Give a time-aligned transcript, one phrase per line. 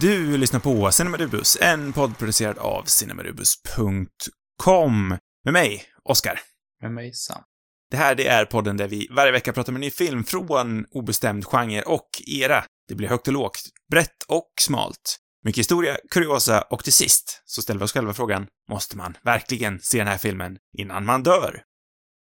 [0.00, 5.18] Du lyssnar på Cinemarubus, en podd producerad av cinemarubus.com.
[5.44, 6.40] Med mig, Oskar.
[6.82, 7.42] Med mig, Sam.
[7.90, 10.86] Det här, det är podden där vi varje vecka pratar om en ny film från
[10.90, 12.64] obestämd genre och era.
[12.88, 13.60] Det blir högt och lågt,
[13.90, 15.18] brett och smalt.
[15.44, 19.80] Mycket historia, kuriosa och till sist så ställer vi oss själva frågan, måste man verkligen
[19.80, 21.62] se den här filmen innan man dör?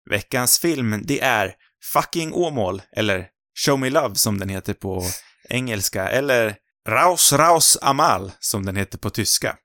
[0.10, 1.56] Veckans film, det är
[1.94, 3.28] Fucking Åmål, eller
[3.66, 5.04] Show Me Love som den heter på
[5.50, 6.56] engelska, eller
[6.90, 9.56] Raus Raus Amal som den heter på tyska.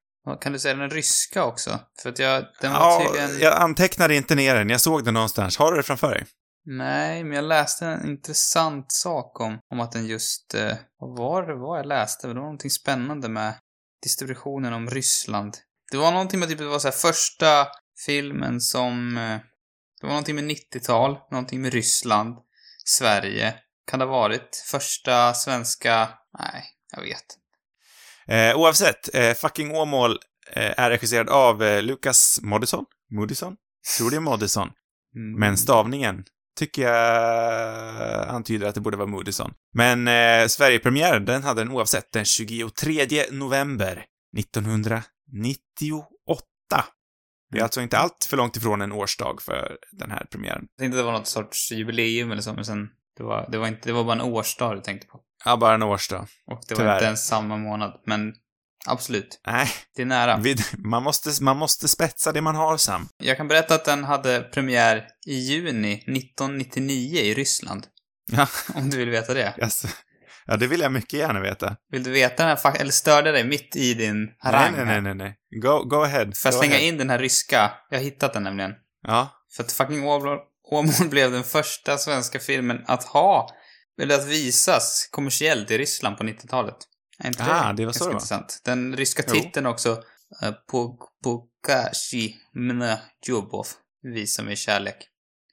[0.41, 1.80] Kan du säga den ryska också?
[2.02, 3.41] För att jag, den var Ja, tydligen...
[3.41, 5.56] jag antecknade inte ner den, jag såg den någonstans.
[5.56, 6.27] Har du det framför dig?
[6.66, 10.55] Nej, men jag läste en intressant sak om, om att den just...
[10.55, 12.27] Eh, vad var det var jag läste?
[12.27, 13.54] Det var någonting spännande med
[14.02, 15.56] distributionen om Ryssland.
[15.91, 17.66] Det var någonting med typ, det var så här första
[18.06, 19.16] filmen som...
[19.16, 19.38] Eh,
[20.01, 22.37] det var någonting med 90-tal, någonting med Ryssland,
[22.84, 23.54] Sverige.
[23.87, 26.09] Kan det ha varit första svenska...
[26.38, 26.65] Nej,
[26.96, 27.38] jag vet.
[28.26, 30.18] Eh, oavsett, eh, Fucking Åmål
[30.52, 32.84] eh, är regisserad av eh, Lucas Moodysson?
[33.10, 33.56] Moodysson?
[33.98, 34.70] Tror det är Moodysson.
[35.16, 35.40] Mm.
[35.40, 36.24] Men stavningen
[36.59, 39.52] tycker jag antyder att det borde vara Moodysson.
[39.74, 44.04] Men eh, Sverigepremiären, den hade den oavsett den 23 november
[44.38, 46.84] 1998.
[47.52, 50.66] Det är alltså inte allt för långt ifrån en årsdag för den här premiären.
[50.76, 52.88] Jag tänkte det var något sorts jubileum eller så, men sen...
[53.16, 53.88] Det var, det var inte...
[53.88, 55.20] Det var bara en årsdag du tänkte på.
[55.45, 56.26] Ja, bara en årsdag.
[56.50, 56.87] Och det Tyvärr.
[56.87, 58.32] var inte ens samma månad, men
[58.87, 59.40] absolut.
[59.46, 60.37] Nej, Det är nära.
[60.37, 63.09] vi, man, måste, man måste spetsa det man har, Sam.
[63.16, 67.87] Jag kan berätta att den hade premiär i juni 1999 i Ryssland.
[68.32, 69.54] Ja, Om du vill veta det.
[69.62, 69.88] alltså,
[70.47, 71.76] ja, det vill jag mycket gärna veta.
[71.91, 75.00] Vill du veta den här fak- eller störde dig mitt i din harang Nej, nej,
[75.00, 75.37] nej, nej.
[75.62, 76.25] Go, go ahead.
[76.25, 76.87] Får jag slänga ahead.
[76.88, 77.72] in den här ryska?
[77.91, 78.72] Jag har hittat den nämligen.
[79.06, 79.28] Ja.
[79.56, 80.04] För att fucking
[80.70, 83.48] Åmål blev den första svenska filmen att ha,
[84.03, 86.76] eller att visas kommersiellt i Ryssland på 90-talet.
[87.19, 88.12] Är inte Ah, det var så det var.
[88.14, 88.60] intressant?
[88.64, 89.34] Den ryska Jo.
[89.34, 90.03] titeln också,
[90.43, 90.53] eh,
[91.25, 93.66] Pokashi Mne Jobov,
[94.15, 94.97] Visa mig kärlek.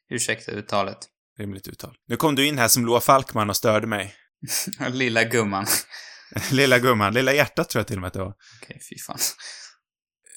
[0.09, 0.97] Ursäkta uttalet.
[1.39, 1.95] Rimligt uttal.
[2.07, 4.15] Nu kom du in här som Loa Falkman och störde mig.
[4.89, 5.65] Lilla gumman.
[6.51, 8.33] Lilla gumman, lilla hjärtat tror jag till och med att det var.
[8.61, 9.17] Okej, fy fan.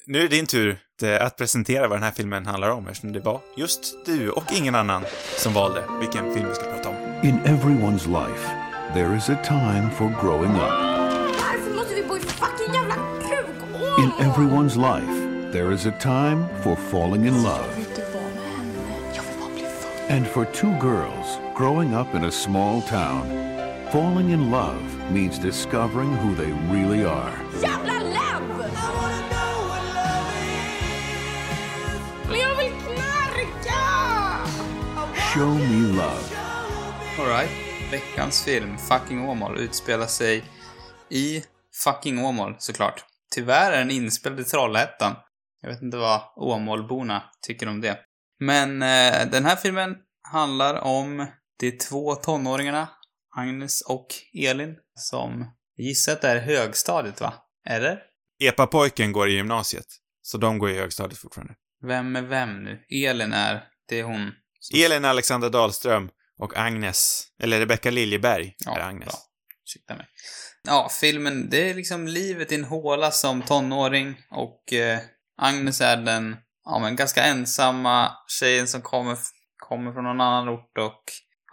[0.07, 3.11] Nu är det din tur eh, att presentera vad den här filmen handlar om eftersom
[3.13, 5.05] det var just du och ingen annan
[5.37, 7.04] som valde vilken film vi ska prata om.
[7.25, 8.45] In everyone's life,
[8.93, 11.33] there is a time for growing up.
[13.97, 17.67] In everyone's life, there is a time for falling in love.
[20.07, 23.25] And for two girls growing up in a small town,
[23.91, 27.35] falling in love means discovering who they really are.
[35.33, 36.34] Show me love.
[37.19, 37.49] Alright.
[37.91, 40.43] Veckans film, Fucking Åmål, utspelar sig
[41.09, 41.43] i
[41.83, 43.05] fucking Åmål, såklart.
[43.35, 45.15] Tyvärr är den inspelad i Trollhättan.
[45.61, 47.99] Jag vet inte vad Åmålborna tycker om det.
[48.39, 49.95] Men eh, den här filmen
[50.31, 51.27] handlar om
[51.59, 52.89] de två tonåringarna,
[53.37, 55.45] Agnes och Elin, som
[55.77, 57.33] det är högstadiet, va?
[57.69, 57.99] Eller?
[58.43, 59.87] Epa-pojken går i gymnasiet,
[60.21, 61.53] så de går i högstadiet fortfarande.
[61.87, 62.85] Vem är vem nu?
[62.89, 64.31] Elin är, det är hon.
[64.75, 69.05] Elin Alexander Dahlström och Agnes, eller Rebecca Liljeberg, är Agnes.
[69.05, 69.17] bra.
[69.63, 70.07] Ursäkta mig.
[70.63, 74.99] Ja, filmen, det är liksom livet i en håla som tonåring och eh,
[75.37, 79.17] Agnes är den, ja men ganska ensamma tjejen som kommer,
[79.57, 81.03] kommer från någon annan ort och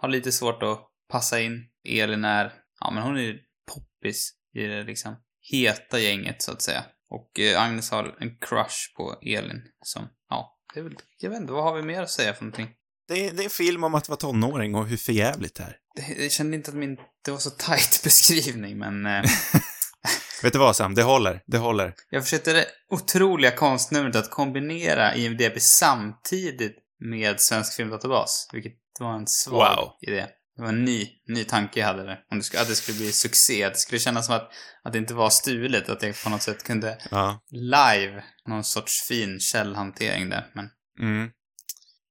[0.01, 0.79] har lite svårt att
[1.11, 1.69] passa in.
[1.87, 3.39] Elin är, ja men hon är ju
[3.73, 5.15] poppis i det liksom
[5.51, 6.85] heta gänget så att säga.
[7.09, 11.41] Och eh, Agnes har en crush på Elin som, ja, det är väl, jag vet
[11.41, 12.69] inte, vad har vi mer att säga för någonting?
[13.13, 15.75] Det, är, det är en film om att vara tonåring och hur förjävligt det är.
[15.95, 19.23] Det- Jag kände inte att min, det var så tight beskrivning men eh,
[20.43, 20.95] Vet du vad Sam?
[20.95, 21.41] Det håller.
[21.47, 21.93] Det håller.
[22.09, 29.27] Jag försökte det otroliga konstnumret att kombinera IMDB samtidigt med Svensk Filmdatabas, vilket var en
[29.27, 29.89] svag Wow.
[30.01, 30.25] idé.
[30.55, 32.19] Det var en ny, ny tanke jag hade där.
[32.31, 33.63] Om det skulle, att det skulle bli succé.
[33.63, 34.49] Att det skulle kännas som att,
[34.83, 35.89] att det inte var stulet.
[35.89, 37.39] Att jag på något sätt kunde Ja.
[37.51, 40.51] live, någon sorts fin källhantering där.
[40.55, 40.69] Men
[40.99, 41.29] Mm.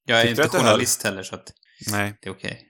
[0.04, 1.52] Jag är Tyckte inte det journalist heller så att
[1.90, 2.62] Nej, det är okej.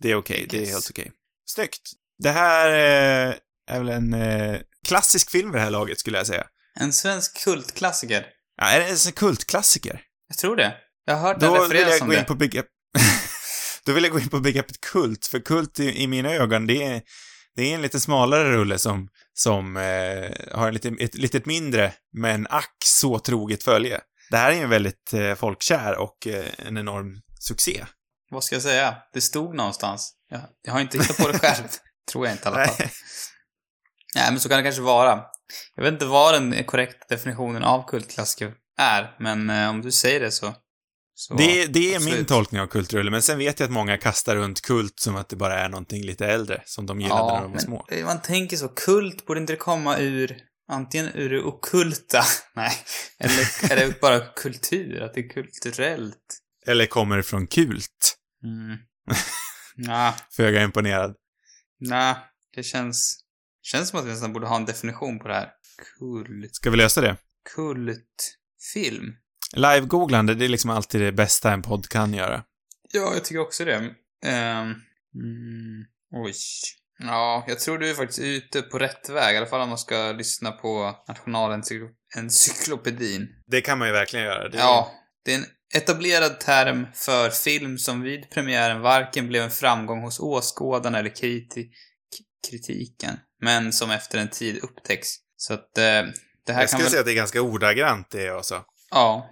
[0.00, 0.46] det är okej.
[0.50, 1.12] Det är helt okej.
[1.46, 1.90] Snyggt.
[2.18, 3.34] Det här eh,
[3.70, 6.46] är väl en eh, klassisk film vid det här laget, skulle jag säga.
[6.80, 8.26] En svensk kultklassiker.
[8.56, 10.00] Ja, är det en kultklassiker?
[10.28, 10.74] Jag tror det.
[11.04, 12.24] Jag har hört den Då vill jag om gå in det.
[12.24, 12.66] på begrepp...
[13.84, 16.82] Då vill jag gå in på begreppet kult, för kult i, i mina ögon, det
[16.82, 17.02] är,
[17.56, 21.92] det är en lite smalare rulle som, som eh, har en lite, ett litet mindre,
[22.12, 24.00] men ack så troget följe.
[24.30, 27.84] Det här är ju en väldigt eh, folkkär och eh, en enorm succé.
[28.30, 28.96] Vad ska jag säga?
[29.12, 30.12] Det stod någonstans.
[30.30, 31.64] Jag, jag har inte hittat på det själv.
[32.12, 32.76] tror jag inte i alla fall.
[32.78, 32.90] Nej.
[34.14, 35.22] Nej, men så kan det kanske vara.
[35.76, 40.20] Jag vet inte vad den korrekta definitionen av kultklassiker är, men eh, om du säger
[40.20, 40.54] det så...
[41.14, 42.28] så Det, det är min absolut.
[42.28, 45.36] tolkning av kultrulle, men sen vet jag att många kastar runt kult som att det
[45.36, 47.86] bara är någonting lite äldre, som de gillade när de var men små.
[48.04, 50.36] man tänker så, kult borde inte det komma ur
[50.68, 52.22] antingen ur det ockulta,
[52.54, 52.72] nej,
[53.18, 56.38] eller är det bara kultur, att det är kulturellt?
[56.66, 58.16] Eller kommer från kult.
[58.44, 58.78] Mm.
[59.76, 61.14] Nej, Föga imponerad.
[61.80, 62.14] nej,
[62.54, 63.18] det känns,
[63.62, 65.50] känns som att vi nästan borde ha en definition på det här.
[65.98, 67.16] Kult, Ska vi lösa det?
[67.54, 69.16] kultfilm.
[69.56, 72.44] Live-googlande, det är liksom alltid det bästa en podd kan göra.
[72.92, 73.94] Ja, jag tycker också det.
[74.24, 74.66] Ehm,
[75.14, 76.34] mm, oj.
[76.98, 79.78] Ja, jag tror du är faktiskt ute på rätt väg, i alla fall om man
[79.78, 83.28] ska lyssna på Nationalencyklopedin.
[83.46, 84.48] Det kan man ju verkligen göra.
[84.48, 84.92] Det är- Ja,
[85.24, 90.20] det är en etablerad term för film som vid premiären varken blev en framgång hos
[90.20, 91.70] åskådarna eller kriti
[92.50, 95.08] kritiken, men som efter en tid upptäcks.
[95.36, 96.04] Så att eh, det här
[96.48, 96.90] Jag kan skulle väl...
[96.90, 98.64] säga att det är ganska ordagrant det jag sa.
[98.90, 99.30] Ja.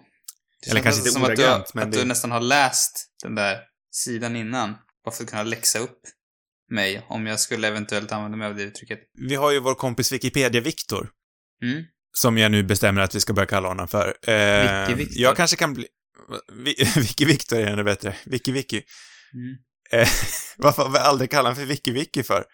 [0.64, 3.10] Det Eller kanske inte som att du, ordagrant, men att det- du nästan har läst
[3.22, 3.60] den där
[3.90, 4.74] sidan innan.
[5.04, 6.00] Bara för att kunna läxa upp
[6.74, 8.98] mig om jag skulle eventuellt använda mig av det uttrycket.
[9.28, 11.08] Vi har ju vår kompis Wikipedia-Viktor,
[11.62, 11.84] Mm.
[12.16, 14.08] som jag nu bestämmer att vi ska börja kalla honom för.
[14.22, 15.08] Eh, Wiki-Viktor.
[15.20, 15.86] Jag kanske kan bli...
[16.52, 18.16] Vi- Wiki-Viktor är ännu bättre.
[18.24, 18.82] Wiki-Wiki.
[19.34, 19.56] Mm.
[20.02, 20.08] Eh,
[20.56, 22.44] varför har vi aldrig kallat honom för Wiki-Wiki för?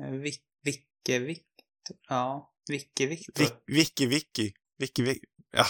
[0.00, 1.96] Eh, Vic- Vicke Victor.
[2.08, 3.44] Ja, Vicke Victor.
[3.66, 4.50] Vi- Wiki-Wiki.
[4.82, 5.18] Wiki-Wiki.
[5.52, 5.66] Ja.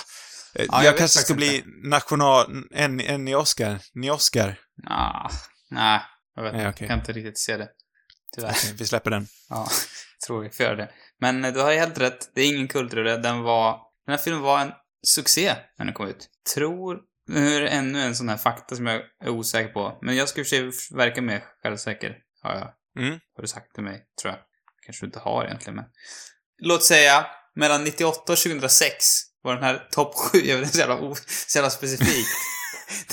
[0.55, 2.65] Eh, jag jag vet kanske ska faktiskt bli national...
[2.71, 3.79] En, en i Oscar.
[3.95, 4.59] Ni Oscar.
[4.87, 5.31] Ah,
[5.71, 6.01] nej,
[6.35, 6.77] jag vet Nej, okej.
[6.81, 7.69] Jag kan inte riktigt se det.
[8.35, 8.51] Tyvärr.
[8.51, 9.27] Okej, vi släpper den.
[9.49, 9.69] Ja,
[10.27, 10.91] tror vi får göra det.
[11.21, 12.31] Men eh, du har ju helt rätt.
[12.35, 13.17] Det är ingen kultrulle.
[13.17, 13.81] Den var...
[14.07, 14.73] Den här filmen var en
[15.07, 16.29] succé när den kom ut.
[16.55, 17.01] Tror...
[17.27, 19.99] Nu är det ännu en sån här fakta som jag är osäker på.
[20.03, 22.19] Men jag ska i och för sig verka mer självsäker.
[22.43, 22.73] Har jag...
[23.05, 23.21] Mm.
[23.37, 24.41] Har du sagt till mig, tror jag.
[24.87, 25.85] Kanske du inte har egentligen, men...
[26.63, 29.05] Låt säga, mellan 98 och 2006
[29.43, 31.15] var den här topp 7, jag vet inte, så jävla,
[31.49, 32.29] så jävla specifikt.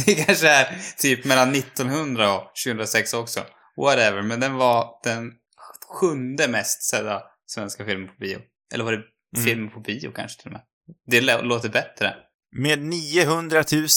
[0.06, 3.40] Det kanske är typ mellan 1900 och 2006 också.
[3.78, 5.32] Whatever, men den var den
[6.00, 8.40] sjunde mest sedda svenska filmen på bio.
[8.74, 9.04] Eller var det
[9.38, 9.46] Mm.
[9.46, 10.62] film på bio kanske till och med?
[11.08, 12.16] Det lå- låter bättre.
[12.56, 13.88] Med 900 000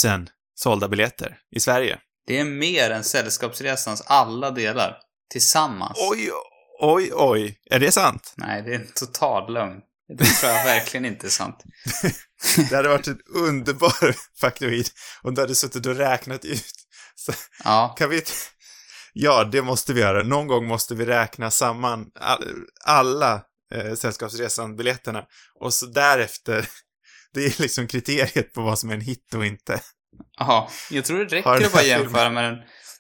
[0.55, 1.99] sålda biljetter i Sverige.
[2.27, 4.97] Det är mer än Sällskapsresans alla delar.
[5.31, 5.99] Tillsammans.
[6.11, 6.31] Oj,
[6.81, 7.59] oj, oj.
[7.71, 8.35] Är det sant?
[8.37, 9.81] Nej, det är en total lögn.
[10.09, 11.65] Det tror jag verkligen inte är sant.
[12.71, 14.89] Det hade varit en underbar faktoid
[15.23, 16.75] om du hade suttit och räknat ut.
[17.15, 17.33] Så,
[17.65, 18.23] Ja, kan vi...
[19.13, 20.23] Ja, det måste vi göra.
[20.23, 22.45] Någon gång måste vi räkna samman all,
[22.85, 23.43] alla
[23.75, 25.25] eh, Sällskapsresan-biljetterna
[25.61, 26.69] och så därefter,
[27.35, 29.81] det är liksom kriteriet på vad som är en hit och inte.
[30.39, 32.59] Jaha, jag tror det räcker att bara jämföra med den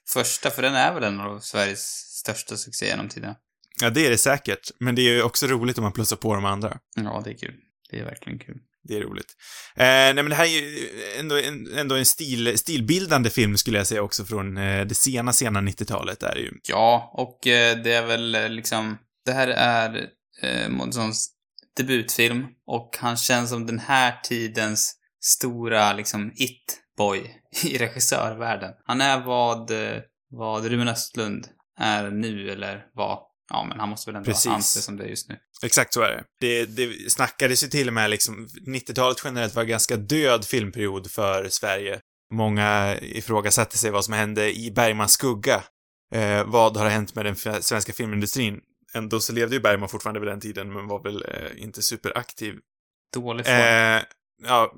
[0.08, 1.86] första, för den är väl en av Sveriges
[2.22, 3.36] största succéer genom tiderna.
[3.80, 6.34] Ja, det är det säkert, men det är ju också roligt om man plussar på
[6.34, 6.78] de andra.
[6.96, 7.54] Ja, det är kul.
[7.90, 8.56] Det är verkligen kul.
[8.84, 9.34] Det är roligt.
[9.76, 10.88] Eh, nej, men det här är ju
[11.18, 15.32] ändå en, ändå en stil, stilbildande film skulle jag säga också från eh, det sena,
[15.32, 16.52] sena 90-talet är det ju.
[16.68, 18.98] Ja, och eh, det är väl eh, liksom...
[19.24, 20.08] Det här är
[20.42, 21.30] eh, Månssons
[21.76, 27.20] debutfilm och han känns som den här tidens stora, liksom, it-boy
[27.64, 28.70] i regissörvärlden.
[28.84, 31.46] Han är vad, eh, vad Ruben Östlund
[31.78, 33.18] är nu, eller vad...
[33.52, 34.52] Ja, men han måste väl ändå Precis.
[34.52, 35.38] anses som det just nu.
[35.62, 36.24] Exakt så är det.
[36.40, 41.10] Det, det snackades ju till och med liksom, 90-talet generellt var en ganska död filmperiod
[41.10, 42.00] för Sverige.
[42.34, 45.62] Många ifrågasatte sig vad som hände i Bergmans skugga.
[46.14, 48.60] Eh, vad har hänt med den svenska filmindustrin?
[48.94, 52.54] Ändå så levde ju Bergman fortfarande vid den tiden, men var väl eh, inte superaktiv.
[53.14, 53.56] Dålig form.
[53.56, 54.02] Eh,
[54.46, 54.72] ja,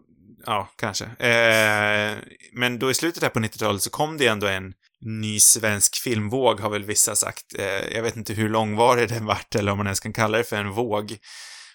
[0.47, 1.05] ja, kanske.
[1.05, 2.17] Eh,
[2.53, 6.61] men då i slutet här på 90-talet så kom det ändå en ny svensk filmvåg,
[6.61, 7.59] har väl vissa sagt.
[7.59, 10.45] Eh, jag vet inte hur långvarig den vart, eller om man ens kan kalla det
[10.45, 11.17] för en våg.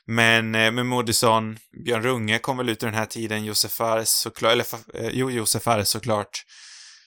[0.06, 4.20] Men eh, med Moodysson, Björn Runge kom väl ut ur den här tiden, Josef Fares
[4.20, 6.44] såklart, eller eh, jo, Josef Fares såklart.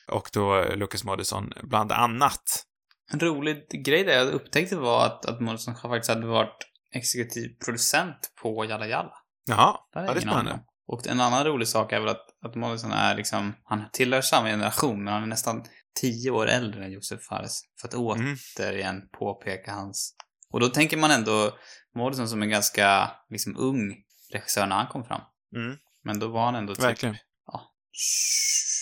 [0.08, 2.64] Och då Lucas Moodysson, bland annat.
[3.12, 6.58] En rolig grej där jag upptäckte var att, att Månsson faktiskt hade varit
[6.94, 9.12] exekutiv producent på Jalla Jalla.
[9.46, 10.60] Jaha, Det hade ja, det är spännande.
[10.86, 14.48] Och en annan rolig sak är väl att, att Mollison är liksom, han tillhör samma
[14.48, 15.64] generation, men han är nästan
[16.00, 17.60] tio år äldre än Josef Fares.
[17.80, 18.36] För att Mm.
[18.58, 20.14] återigen påpeka hans...
[20.50, 21.58] Och då tänker man ändå
[21.94, 23.96] Mollison som en ganska, liksom, ung
[24.32, 25.20] regissör när han kom fram.
[25.56, 27.16] Mm, Men då var han ändå typ verkligen.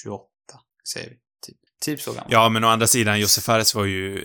[0.02, 0.25] 28,
[0.93, 1.17] säger vi.
[1.47, 2.29] Typ, typ så gammal.
[2.33, 4.19] Ja, men å andra sidan, Josef Fares var ju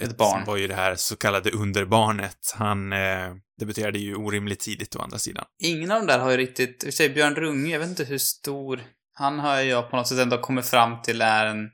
[0.00, 0.44] Ett barn.
[0.44, 2.52] var ju det här så kallade underbarnet.
[2.54, 5.44] Han eh, debuterade ju orimligt tidigt å andra sidan.
[5.58, 7.88] Ingen av de där har ju riktigt, i och för sig Björn Runge, jag vet
[7.88, 8.82] inte hur stor,
[9.14, 11.70] han har ju jag på något sätt ändå kommit fram till är en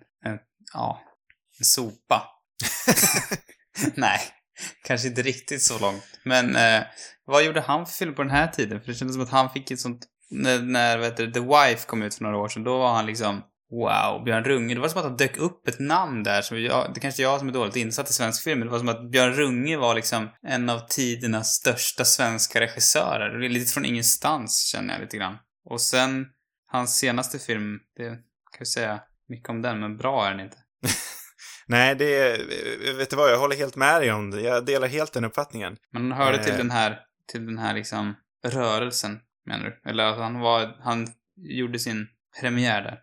[0.73, 1.03] ja,
[1.59, 2.27] en sopa.
[3.95, 4.21] Nej,
[4.85, 6.05] kanske inte riktigt så långt.
[6.25, 6.83] Men eh,
[7.25, 8.81] vad gjorde han för film på den här tiden?
[8.81, 10.07] För det kändes som att han fick ett sånt...
[10.31, 13.07] När, när vet du, The Wife kom ut för några år sedan, då var han
[13.07, 14.75] liksom Wow, Björn Runge.
[14.75, 17.25] Det var som att det dök upp ett namn där som jag, det kanske är
[17.25, 19.77] jag som är dåligt insatt i svensk film, men det var som att Björn Runge
[19.77, 23.39] var liksom en av tidernas största svenska regissörer.
[23.39, 25.39] Det är lite från ingenstans, känner jag lite grann.
[25.65, 26.27] Och sen,
[26.67, 30.56] hans senaste film, det kan vi säga mycket om den, men bra är den inte.
[31.66, 34.40] Nej, det är, vet du vad, jag håller helt med dig om det.
[34.40, 35.76] Jag delar helt den uppfattningen.
[35.92, 36.58] Men han hörde till Eh.
[36.58, 36.99] den här,
[37.32, 38.14] till den här liksom
[38.47, 39.90] rörelsen, menar du?
[39.90, 42.06] Eller att han var, han gjorde sin
[42.40, 42.99] premiär där.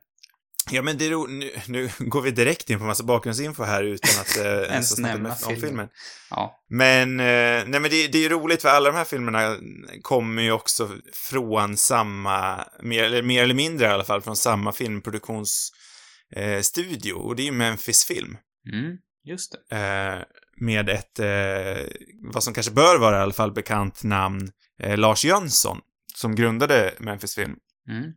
[0.72, 1.28] Ja, men det är ro...
[1.28, 5.30] nu, nu går vi direkt in på massa bakgrundsinfo här utan att eh, ens nämna
[5.30, 5.62] om filmen.
[5.62, 5.90] filmen.
[6.30, 6.64] Ja.
[6.70, 7.26] Men, eh,
[7.68, 9.58] nej men det, det är ju roligt för alla de här filmerna
[10.02, 14.72] kommer ju också från samma, mer eller, mer eller mindre i alla fall, från samma
[14.72, 15.76] filmproduktionsstudio.
[16.36, 17.14] Eh, studio.
[17.14, 18.38] och det är ju Memphis Film.
[18.74, 19.78] Mm, just det.
[19.78, 20.24] Eh,
[20.58, 21.86] med ett, eh,
[22.34, 24.52] vad som kanske bör vara i alla fall bekant namn,
[24.84, 25.80] eh, Lars Jönsson,
[26.16, 27.56] som grundade Memphis Film.
[27.90, 28.12] Mm.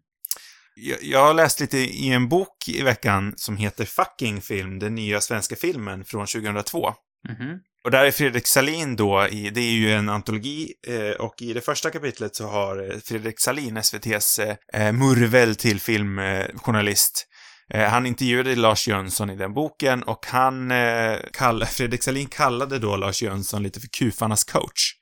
[0.76, 4.94] Jag, jag har läst lite i en bok i veckan som heter Fucking Film, den
[4.94, 6.94] nya svenska filmen från 2002.
[7.28, 7.60] Mhm.
[7.84, 11.52] Och där är Fredrik Salin då, i, det är ju en antologi, eh, och i
[11.52, 17.27] det första kapitlet så har eh, Fredrik Salin, SVTs eh, eh, murvel till filmjournalist,
[17.74, 22.96] han intervjuade Lars Jönsson i den boken och han, eh, kall, Fredrik Salin kallade då
[22.96, 24.94] Lars Jönsson lite för kufarnas coach.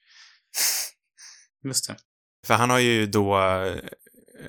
[1.64, 1.96] Just det.
[2.46, 3.76] För han har ju då, eh,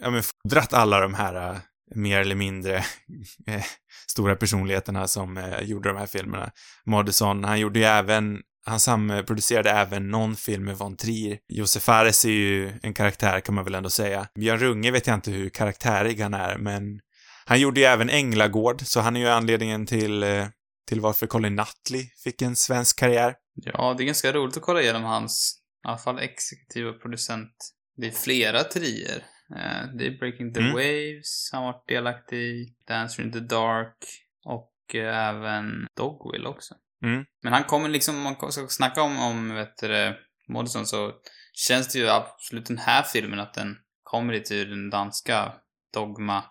[0.01, 1.57] ja men fodrat alla de här eh,
[1.95, 2.75] mer eller mindre
[3.47, 3.63] eh,
[4.07, 6.51] stora personligheterna som eh, gjorde de här filmerna.
[6.86, 11.38] Moddison, han gjorde ju även, han samproducerade även någon film med Von Trier.
[11.47, 14.27] Josef Fares är ju en karaktär kan man väl ändå säga.
[14.36, 17.00] Björn Runge vet jag inte hur karaktärig han är, men
[17.48, 20.48] han gjorde ju även Änglagård, så han är ju anledningen till, eh,
[20.88, 23.36] till varför Colin Nutley fick en svensk karriär.
[23.54, 27.54] Ja, det är ganska roligt att kolla igenom hans, i alla fall exekutiva producent.
[27.98, 29.24] Det är flera trier.
[29.56, 30.74] Eh, Det är Breaking the Mm.
[30.74, 33.98] Waves, han har varit delaktig i Dancer in the Dark
[34.46, 36.75] och eh, även Dogwill också.
[37.04, 37.25] Mm.
[37.44, 40.16] Men han kommer liksom, om man ska snacka om, om vet du, det,
[40.48, 41.13] Moddison så
[41.54, 45.54] känns det ju absolut den här filmen att den kommer ur den danska
[45.94, 46.44] Dogma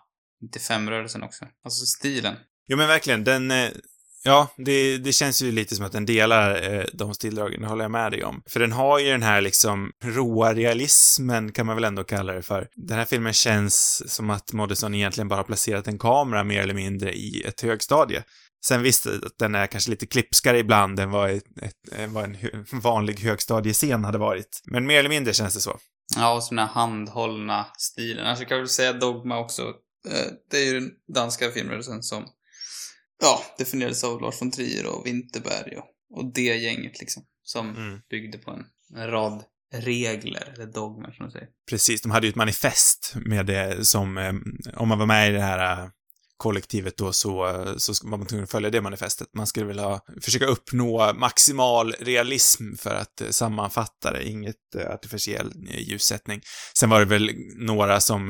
[0.55, 1.45] 95-rörelsen också.
[1.63, 2.35] Alltså stilen.
[2.67, 3.51] Jo men verkligen, den...
[3.51, 3.69] eh,
[4.23, 7.83] Ja, det, det känns ju lite som att den delar eh, de stildragen, det håller
[7.83, 8.41] jag med dig om.
[8.49, 12.41] För den har ju den här liksom råa realismen, kan man väl ändå kalla det
[12.41, 12.67] för.
[12.75, 16.73] Den här filmen känns som att Moddison egentligen bara har placerat en kamera mer eller
[16.73, 18.23] mindre i ett högstadie.
[18.65, 22.37] Sen visst, att den är kanske lite klipskare ibland än vad, ett, ett, vad en
[22.71, 24.61] vanlig högstadiescen hade varit.
[24.65, 25.77] Men mer eller mindre känns det så.
[26.15, 28.27] Ja, och så den här handhållna stilen.
[28.27, 29.73] Alltså kan väl säga Dogma också.
[30.07, 32.25] Eh, Det är ju den danska filmrörelsen som,
[33.21, 37.23] ja, definierades av Lars von Trier och Winterberg och, och det gänget liksom.
[37.43, 37.99] Som Mm.
[38.09, 41.47] byggde på en, en rad regler, eller dogmer som de säger.
[41.69, 44.33] Precis, de hade ju ett manifest med det som, eh,
[44.75, 45.89] om man var med i det här eh,
[46.37, 49.27] kollektivet då så, eh, så var man tvungen att följa det manifestet.
[49.33, 56.41] Man skulle väl ha, försöka uppnå maximal realism för att sammanfatta det, inget artificiell ljussättning.
[56.79, 58.29] Sen var det väl några som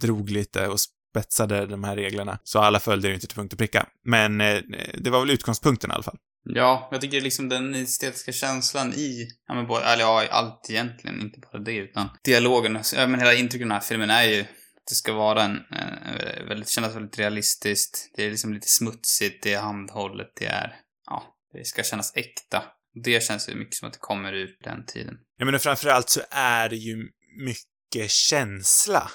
[0.00, 3.58] drog lite och spetsade de här reglerna, så alla följde det inte till punkt och
[3.58, 3.86] pricka.
[4.04, 4.60] Men eh,
[4.98, 6.18] det var väl utgångspunkten i alla fall.
[6.44, 10.70] Ja, jag tycker liksom den estetiska känslan i, ja men både, eller ja, i allt
[10.70, 14.22] egentligen, inte bara det, utan dialogen, ja men hela intrycket av den här filmen är
[14.22, 18.10] ju att det ska vara en, en väldigt, kännas väldigt realistiskt.
[18.16, 20.76] Det är liksom lite smutsigt, det är handhållet, det är,
[21.06, 22.62] ja, det ska kännas äkta.
[23.04, 25.14] Det känns ju mycket som att det kommer ur den tiden.
[25.38, 26.96] Jag menar framförallt så är det ju
[27.38, 27.73] mycket
[28.08, 29.10] känsla.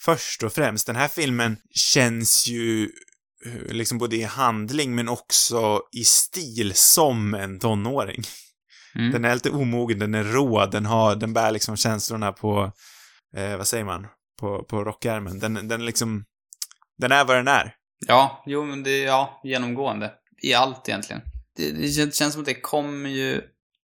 [0.00, 0.86] Först och främst.
[0.86, 2.90] Den här filmen känns ju
[3.46, 8.22] eh, liksom både i handling men också i stil som en tonåring.
[8.94, 9.12] Mm.
[9.12, 12.72] Den är lite omogen, den är rå, den har, den bär liksom känslorna på,
[13.36, 14.06] eh, vad säger man,
[14.40, 15.38] på, på rockärmen.
[15.38, 16.24] Den, den liksom,
[16.98, 17.74] den är vad den är.
[18.06, 20.12] Ja, jo men det är, ja, genomgående.
[20.42, 21.22] I allt egentligen.
[21.56, 23.42] Det, det kän- känns som att det kommer ju,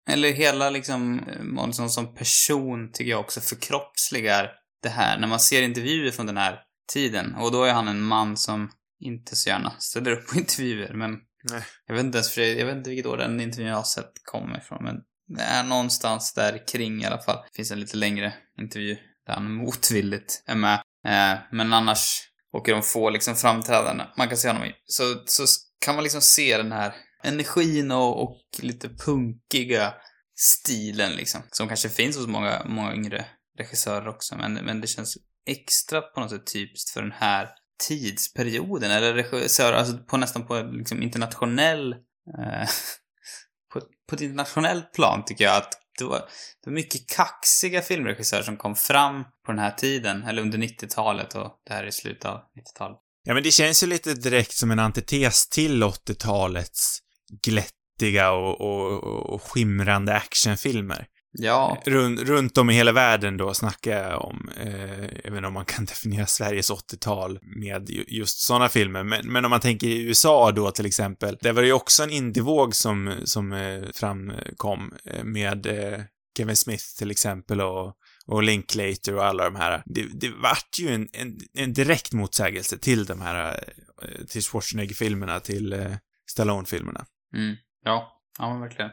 [0.09, 5.19] eller hela liksom, Månsson som person tycker jag också förkroppsligar det här.
[5.19, 6.61] När man ser intervjuer från den här
[6.93, 8.71] tiden, och då är han en man som
[9.01, 11.11] inte så gärna ställer upp på intervjuer, men
[11.51, 11.63] Nej.
[11.87, 14.13] jag vet inte ens för jag vet inte vilket år den intervjun jag har sett
[14.25, 14.97] kommer ifrån, men
[15.37, 17.37] det är någonstans där kring i alla fall.
[17.37, 18.97] Det finns en lite längre intervju
[19.27, 20.75] där han motvilligt är med.
[21.07, 22.21] Eh, men annars,
[22.53, 25.45] och i de få liksom framträdandena man kan se honom i, så, så
[25.85, 26.95] kan man liksom se den här
[27.27, 29.95] energin och, och lite punkiga
[30.39, 31.43] stilen liksom.
[31.51, 33.27] Som kanske finns hos många, många yngre
[33.59, 37.49] regissörer också, men, men det känns extra på något sätt typiskt för den här
[37.89, 41.93] tidsperioden, eller regissörer, alltså på nästan på liksom internationell,
[42.39, 42.69] eh,
[43.73, 48.43] på på ett internationellt plan tycker jag att det var, det var mycket kaxiga filmregissörer
[48.43, 52.25] som kom fram på den här tiden, eller under 90-talet och det här är slutet
[52.25, 52.99] av 90-talet.
[53.25, 56.99] Ja, men det känns ju lite direkt som en antites till 80-talets
[57.47, 59.03] glättiga och, och,
[59.35, 61.07] och skimrande actionfilmer.
[61.39, 65.47] Ja, Run, runt om i hela världen då snackar jag om, eh, jag vet inte
[65.47, 69.61] om man kan definiera Sveriges 80-tal med ju, just sådana filmer, men, men om man
[69.61, 73.53] tänker i USA då till exempel, där var det ju också en indievåg som, som
[73.53, 76.01] eh, framkom eh, med eh,
[76.37, 77.93] Kevin Smith till exempel och,
[78.27, 79.83] och Linklater och alla de här.
[79.87, 83.65] Det, det vart ju en, en, en direkt motsägelse till de här,
[84.03, 85.97] eh, till Schwarzenegger-filmerna, till eh,
[86.31, 87.07] Stallone-filmerna.
[87.37, 88.91] Mm, ja, ja men verkligen.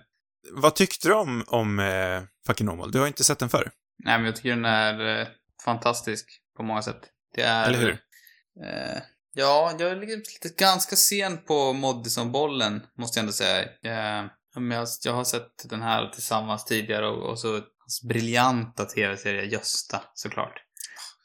[0.51, 2.91] Vad tyckte du om, om eh, Fucking Normal?
[2.91, 3.71] Du har inte sett den förr?
[4.03, 5.27] Nej, men jag tycker den är eh,
[5.65, 7.01] fantastisk på många sätt.
[7.35, 7.67] Det är...
[7.67, 7.91] Eller hur?
[8.65, 9.01] Eh,
[9.33, 13.61] ja, jag är lite ganska sen på Moddison-bollen, måste jag ändå säga.
[13.61, 18.85] Eh, men jag, jag har sett den här tillsammans tidigare och, och så hans briljanta
[18.85, 20.53] tv-serie Gösta, såklart.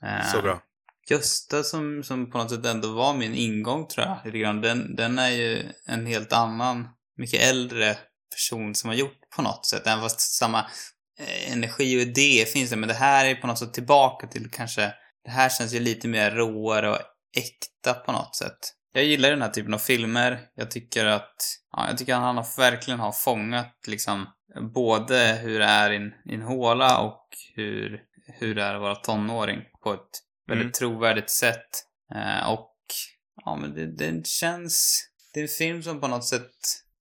[0.02, 0.62] Eh, Så bra.
[1.10, 4.60] Gösta som, som på något sätt ändå var min ingång, tror jag, lite grann.
[4.60, 7.96] Den, den är ju en helt annan, mycket äldre
[8.34, 9.86] person som har gjort på något sätt.
[9.86, 10.58] Även fast samma
[11.20, 12.76] eh, energi och idé finns det.
[12.76, 14.94] Men det här är på något sätt tillbaka till kanske...
[15.24, 16.98] Det här känns ju lite mer råare och
[17.36, 18.58] äkta på något sätt.
[18.92, 20.40] Jag gillar den här typen av filmer.
[20.54, 21.36] Jag tycker att...
[21.72, 24.26] Ja, jag tycker att han har, verkligen har fångat liksom
[24.74, 28.00] både hur det är i en, i en håla och hur,
[28.38, 30.00] hur det är att vara tonåring på ett
[30.46, 30.72] väldigt Mm.
[30.72, 31.84] trovärdigt sätt.
[32.14, 32.76] Eh, och
[33.44, 35.04] ja, men det, det känns...
[35.34, 36.56] Det är en film som på något sätt...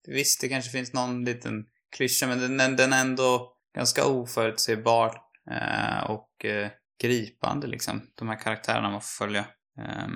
[0.07, 5.15] Visst, det kanske finns någon liten klyscha, men den, den, är ändå ganska oförutsägbar
[5.51, 6.69] eh, och eh,
[7.01, 8.01] gripande liksom.
[8.15, 9.45] De här karaktärerna man får följa.
[9.79, 10.07] Eh,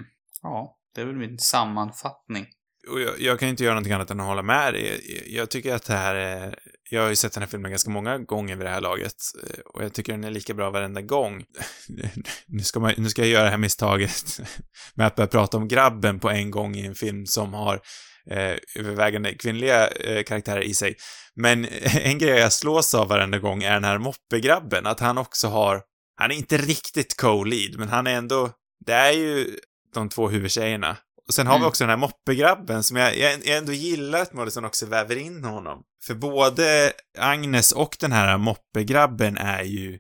[0.42, 2.48] ja, det är väl min sammanfattning.
[2.90, 5.02] Och jag, jag kan inte göra någonting annat än att hålla med dig.
[5.36, 6.60] Jag, tycker att det här är...
[6.90, 9.16] Jag har ju sett den här filmen ganska många gånger vid det här laget.
[9.44, 11.44] Eh, och jag tycker den är lika bra varenda gång.
[12.48, 14.40] Nu ska, man, nu ska jag göra det här misstaget
[14.94, 17.82] med att börja prata om grabben på en gång i en film som har
[18.30, 20.96] eh, övervägande kvinnliga eh, karaktärer i sig.
[21.36, 25.48] Men en grej jag slås av varenda gång är den här moppegrabben, att han också
[25.48, 25.82] har...
[26.16, 28.52] Han är inte riktigt co-lead, men han är ändå...
[28.86, 29.58] Det är ju
[29.94, 30.98] de två huvudtjejerna.
[31.28, 31.68] Och sen har vi Mm.
[31.68, 35.44] också den här moppegrabben som jag, jag, jag ändå gillar att Mollison också väver in
[35.44, 35.84] honom.
[36.08, 40.00] För både Agnes och den här moppegrabben är ju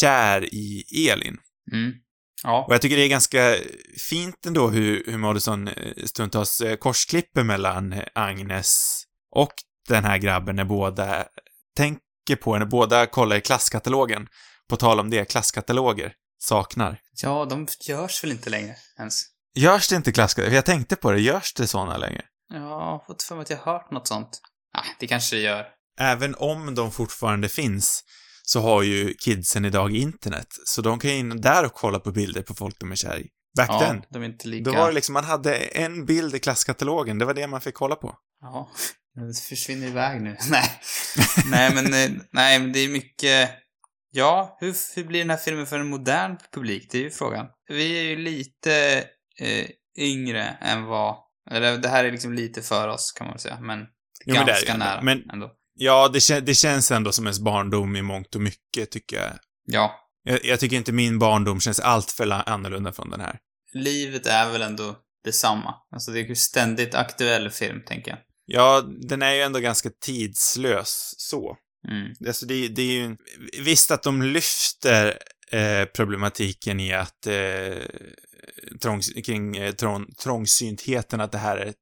[0.00, 1.36] kär i Elin.
[1.72, 1.92] Mm.
[2.42, 2.64] Ja.
[2.68, 3.56] Och jag tycker det är ganska
[4.10, 9.52] fint ändå hur, hur Mollison eh, stundtals eh, korsklipper mellan eh, Agnes och
[9.88, 11.24] den här grabben när båda
[11.76, 14.28] tänker på henne, båda kollar i klasskatalogen.
[14.68, 17.00] På tal om det, klasskataloger saknar.
[17.22, 19.22] ja, de görs väl inte längre ens.
[19.54, 20.56] Görs det inte klasskataloger?
[20.56, 22.22] Jag tänkte på det, görs det sådana längre?
[22.52, 24.40] Ja, fått för mig att jag hört något sånt.
[24.74, 25.66] Ah, det kanske det gör.
[25.98, 28.04] Även om de fortfarande finns
[28.46, 32.12] så har ju kidsen idag internet, så de kan ju in där och kolla på
[32.12, 33.26] bilder på folk de är kär i.
[33.56, 34.70] Back Ja, then, de är inte lika...
[34.70, 37.74] då var det liksom, man hade en bild i klasskatalogen, det var det man fick
[37.74, 38.16] kolla på.
[38.40, 38.70] Ja,
[39.14, 40.36] det försvinner iväg nu.
[40.50, 40.80] nej.
[41.50, 43.50] nej, men, eh, nej, men det är mycket...
[44.10, 46.88] Ja, hur, hur blir den här filmen för en modern publik?
[46.90, 47.46] Det är ju frågan.
[47.68, 49.04] Vi är ju lite
[49.40, 49.66] eh,
[49.98, 51.16] yngre än vad...
[51.50, 53.60] Eller det här är liksom lite för oss, kan man säga.
[53.60, 53.78] Men
[54.26, 55.50] Jo, men det är ganska nära Men- ändå.
[55.74, 59.30] Ja, det, det känns ändå som ens barndom i mångt och mycket, tycker jag.
[59.64, 60.44] Ja, jag.
[60.44, 63.38] Jag tycker inte min barndom känns allt för la- annorlunda från den här.
[63.74, 65.74] livet är väl ändå detsamma.
[65.94, 68.18] Alltså det är ju ständigt aktuell film, tänker jag.
[68.46, 71.56] Ja, den är ju ändå ganska tidslös, så.
[71.88, 72.12] Mm.
[72.26, 73.16] Alltså det, det är ju
[73.62, 75.18] visst att de lyfter
[75.50, 77.78] eh, problematiken i att eh,
[78.82, 81.76] trång, kring eh, trång, trångsyntheten, att det här är ett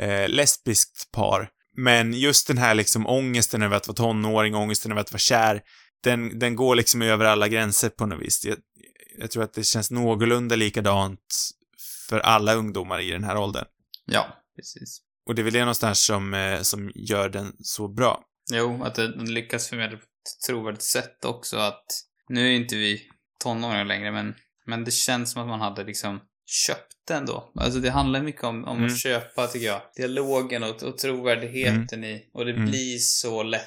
[0.00, 1.48] eh, lesbiskt par.
[1.78, 5.62] Men just den här liksom ångesten över att vara tonåring, ångesten över att vara kär,
[6.04, 8.44] den, den går liksom över alla gränser på något vis.
[8.44, 8.56] Jag,
[9.18, 11.50] jag tror att det känns någorlunda likadant
[12.08, 13.64] för alla ungdomar i den här åldern.
[14.06, 15.00] Ja, precis.
[15.26, 18.24] Och det är väl det någonstans som, eh, som gör den så bra.
[18.52, 21.86] Jo, att den lyckas förmedla på ett trovärdigt sätt också att
[22.28, 23.02] nu är inte vi
[23.42, 24.34] tonåringar längre men,
[24.66, 26.20] men det känns som att man hade liksom
[26.66, 27.52] köpt den då.
[27.54, 28.86] Alltså det handlar mycket om, om Mm.
[28.92, 29.80] att köpa tycker jag.
[29.96, 32.70] Dialogen och, och trovärdigheten i och det Mm.
[32.70, 33.62] blir så lätt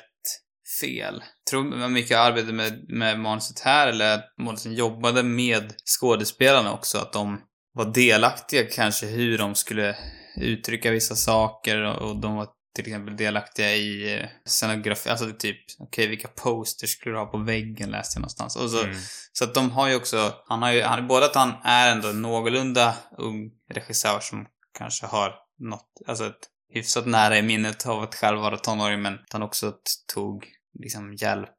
[0.82, 1.24] fel.
[1.50, 6.98] Tror man mycket arbete med, med manuset här eller att manusen jobbade med skådespelarna också
[6.98, 7.42] att de
[7.74, 9.96] var delaktiga kanske hur de skulle
[10.42, 15.58] uttrycka vissa saker och, och de var till exempel delaktiga i eh, scenografi, alltså typ,
[15.80, 18.56] okej vilka posters skulle du ha på väggen läste jag någonstans.
[18.56, 18.98] Och så, Mm.
[19.32, 22.08] så att de har ju också, han har ju, han, både att han är ändå
[22.10, 24.46] en någorlunda ung regissör som
[24.78, 29.14] kanske har något, alltså ett hyfsat nära i minnet av att själv vara tonåring, men
[29.14, 29.74] att han också
[30.14, 30.48] tog
[30.80, 31.50] liksom hjälp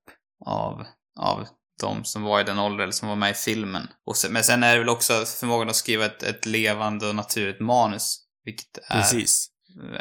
[0.47, 0.85] av,
[1.21, 1.47] av
[1.81, 3.89] de som var i den åldern, eller som var med i filmen.
[4.07, 7.15] Och sen, men sen är det väl också förmågan att skriva ett, ett levande och
[7.15, 9.49] naturligt manus, vilket är Precis.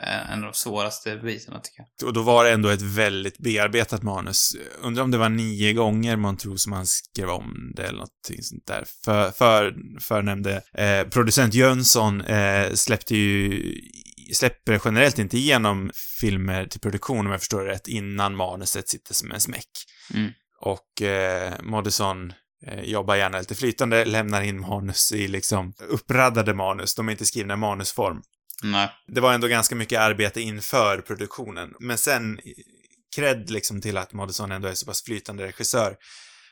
[0.03, 2.07] En av de svåraste bitarna, tycker jag.
[2.07, 4.55] Och då var det ändå ett väldigt bearbetat manus.
[4.81, 8.41] Undrar om det var nio gånger man tror som han skrev om det eller någonting
[8.43, 8.85] sånt där.
[9.05, 13.61] För, för, förnämnde eh, producent Jönsson eh, släppte ju,
[14.33, 19.13] släpper generellt inte igenom filmer till produktion om jag förstår det rätt, innan manuset sitter
[19.13, 19.69] som en smäck.
[20.13, 20.31] Mm.
[20.61, 22.33] Och eh, Moddison
[22.67, 27.25] eh, jobbar gärna lite flytande, lämnar in manus i liksom uppraddade manus, de är inte
[27.25, 28.21] skrivna i manusform.
[28.63, 28.89] Nej.
[29.07, 31.73] Det var ändå ganska mycket arbete inför produktionen.
[31.79, 32.39] Men sen,
[33.15, 35.95] cred liksom till att Moddison ändå är så pass flytande regissör,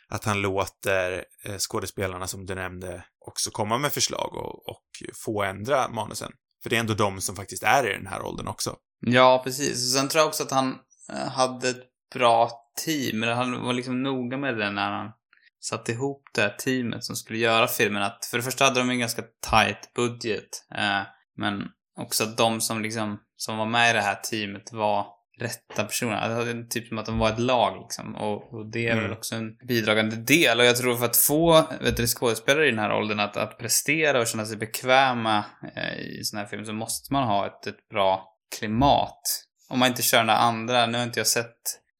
[0.10, 4.86] att han låter eh, skådespelarna som du nämnde också komma med förslag och, och
[5.24, 6.32] få ändra manusen.
[6.64, 8.76] För det är ändå de som faktiskt är i den här åldern också.
[9.00, 9.94] Ja, precis.
[9.94, 10.76] Sen tror jag också att han
[11.14, 12.52] eh, hade ett bra
[12.86, 13.24] team.
[13.24, 15.12] Eller Han var liksom noga med det när han
[15.60, 18.04] satte ihop det här teamet som skulle göra filmen.
[18.04, 20.66] Att för det första hade de en ganska tight budget.
[20.76, 21.02] Eh,
[21.38, 21.68] men
[22.00, 25.06] också att de som liksom, som var med i det här teamet var
[25.40, 26.36] rätta personer.
[26.36, 28.16] Var typ som att de var ett lag liksom.
[28.16, 29.04] Och, och det är Mm.
[29.04, 30.60] väl också en bidragande del.
[30.60, 33.58] Och jag tror för att få vet du, skådespelare i den här åldern att, att
[33.58, 37.68] prestera och känna sig bekväma eh, i sån här film så måste man ha ett,
[37.68, 39.22] ett bra klimat.
[39.70, 41.56] Om man inte kör den andra, nu har inte jag sett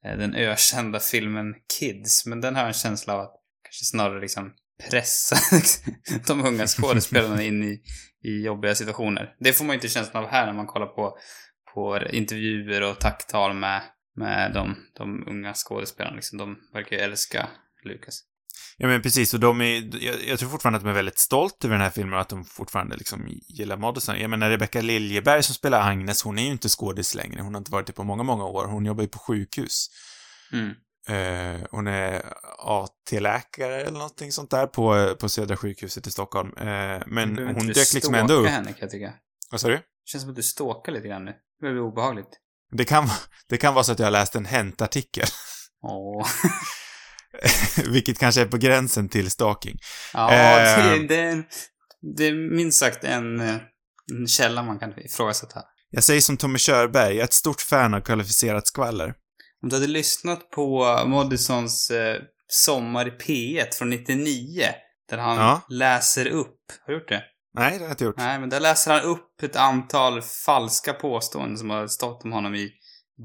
[0.06, 4.22] eh, den ökända filmen Kids, men den har jag en känsla av att kanske snarare
[4.22, 4.54] liksom
[4.90, 5.36] pressa
[6.28, 7.82] de unga skådespelarna in i,
[8.24, 9.36] i jobbiga situationer.
[9.40, 11.18] Det får man ju inte känslan av här när man kollar på,
[11.74, 13.82] på intervjuer och tacktal med,
[14.16, 16.16] med de, de unga skådespelarna.
[16.16, 17.50] Liksom, de verkar ju älska
[17.86, 18.24] Lucas.
[18.82, 21.66] Ja men precis, och de är, jag, jag tror fortfarande att de är väldigt stolt
[21.66, 24.20] över den här filmen och att de fortfarande liksom gillar Moddison.
[24.20, 27.42] Jag menar Rebecca Liljeberg som spelar Agnes, hon är ju inte skådis längre.
[27.42, 28.68] Hon har inte varit det på många, många år.
[28.68, 29.90] Hon jobbar ju på sjukhus.
[30.54, 30.74] Mm.
[31.10, 32.22] Eh, hon är
[32.60, 36.54] AT-läkare eller någonting sånt där på, på Södra sjukhuset i Stockholm.
[36.58, 38.48] Eh, men hon dök liksom ändå upp.
[38.48, 39.14] henne kan jag tycka.
[39.52, 39.76] Vad sa du?
[39.76, 41.32] Det känns som att du stalkar lite grann nu.
[41.32, 42.30] Det börjar bli obehagligt.
[42.72, 43.10] Det kan,
[43.50, 45.28] det kan vara så att jag har läst en Hänt-artikel.
[45.84, 46.28] Åh.
[47.92, 49.78] Vilket kanske är på gränsen till stalking.
[50.14, 50.96] Ja, Eh.
[51.08, 51.44] det, är
[52.18, 55.62] det är minst sagt en, en källa man kan ifrågasätta.
[55.90, 59.14] Jag säger som Tommy Körberg, jag är ett stort fan av kvalificerat skvaller.
[59.64, 64.64] Om du hade lyssnat på Moddisons eh, Sommar i P1 från 99,
[65.10, 65.62] där han Ja.
[65.70, 67.24] läser upp, har du gjort det?
[67.54, 68.18] Nej, det har jag inte gjort.
[68.18, 72.56] Nej, men där läser han upp ett antal falska påståenden som har stått om honom
[72.56, 72.70] i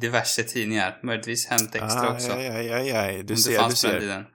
[0.01, 1.01] diverse tidningar.
[1.03, 2.33] Möjligtvis Hänt Extra också.
[2.33, 3.15] Aj, aj, aj, aj.
[3.15, 4.27] Du om det ser, du ser.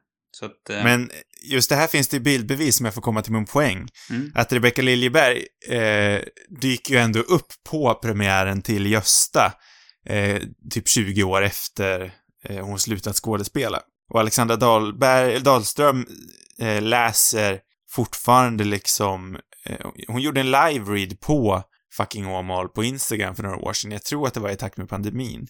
[0.45, 1.11] att, eh, Men
[1.51, 3.87] just det här finns det ju bildbevis som jag får komma till min poäng.
[4.09, 4.31] Mm.
[4.35, 6.21] Att Rebecca Liljeberg eh,
[6.61, 9.53] dyker ju ändå upp på premiären till Gösta,
[10.05, 13.81] eh, typ 20 år efter eh, hon slutat skådespela.
[14.09, 16.07] Och Alexandra Dahlberg, Dahlström
[16.59, 17.59] eh, läser
[17.89, 21.63] fortfarande liksom, eh, hon gjorde en live-read på
[21.97, 23.91] fucking Åmål på Instagram för några år sedan.
[23.91, 25.47] Jag tror att det var i takt med pandemin.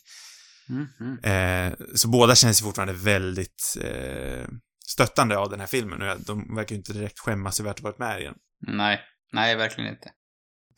[0.69, 1.71] Mm, mm.
[1.71, 4.47] Eh, så båda känns ju fortfarande väldigt eh,
[4.87, 7.83] stöttande av den här filmen och de verkar ju inte direkt skämmas över att ha
[7.83, 8.35] varit med i den.
[8.67, 10.11] Nej, nej, verkligen inte.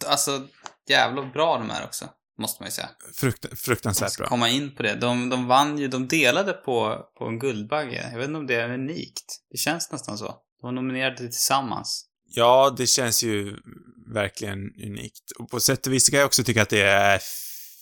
[0.08, 0.48] Alltså,
[0.90, 2.10] jävla bra de är också,
[2.42, 2.90] måste man ju säga.
[3.16, 4.28] Frukt, fruktansvärt bra.
[4.28, 4.96] komma in på det.
[4.96, 8.10] De, de vann ju, de delade på, på en Guldbagge.
[8.12, 9.26] Jag vet inte om det är unikt.
[9.52, 10.26] Det känns nästan så.
[10.26, 12.06] De var nominerade tillsammans.
[12.26, 13.58] Ja, det känns ju
[14.14, 15.32] verkligen unikt.
[15.40, 17.22] Och på sätt och vis kan jag också tycka att det är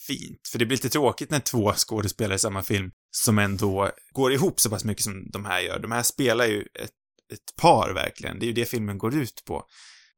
[0.06, 0.48] fint.
[0.52, 4.60] För det blir lite tråkigt när två skådespelare i samma film som ändå går ihop
[4.60, 5.78] så pass mycket som de här gör.
[5.78, 6.90] De här spelar ju ett,
[7.32, 8.38] ett par verkligen.
[8.38, 9.64] Det är ju det filmen går ut på.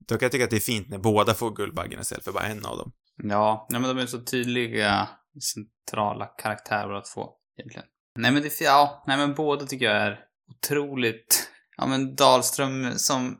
[0.08, 2.46] Då kan jag tycka att det är fint när båda får Guldbaggen istället för bara
[2.46, 2.92] en av dem.
[3.22, 5.08] Ja, nej, men de är så tydliga,
[5.54, 7.86] centrala karaktärer båda två, egentligen.
[8.18, 13.38] Nej men det, ja, nej men båda tycker jag är otroligt, ja men Dahlström som,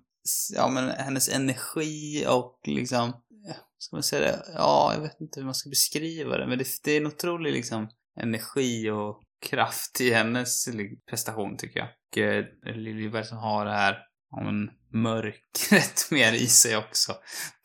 [0.57, 3.13] ja men hennes energi och liksom,
[3.79, 6.67] ska man säga det, ja, jag vet inte hur man ska beskriva det, men det,
[6.85, 7.89] det är en otrolig liksom
[8.21, 11.89] energi och kraft i hennes liksom, prestation tycker jag.
[11.89, 12.45] Och eh,
[12.77, 13.99] Liljeberg som har det här,
[14.33, 17.15] ja men mörkret mer i sig också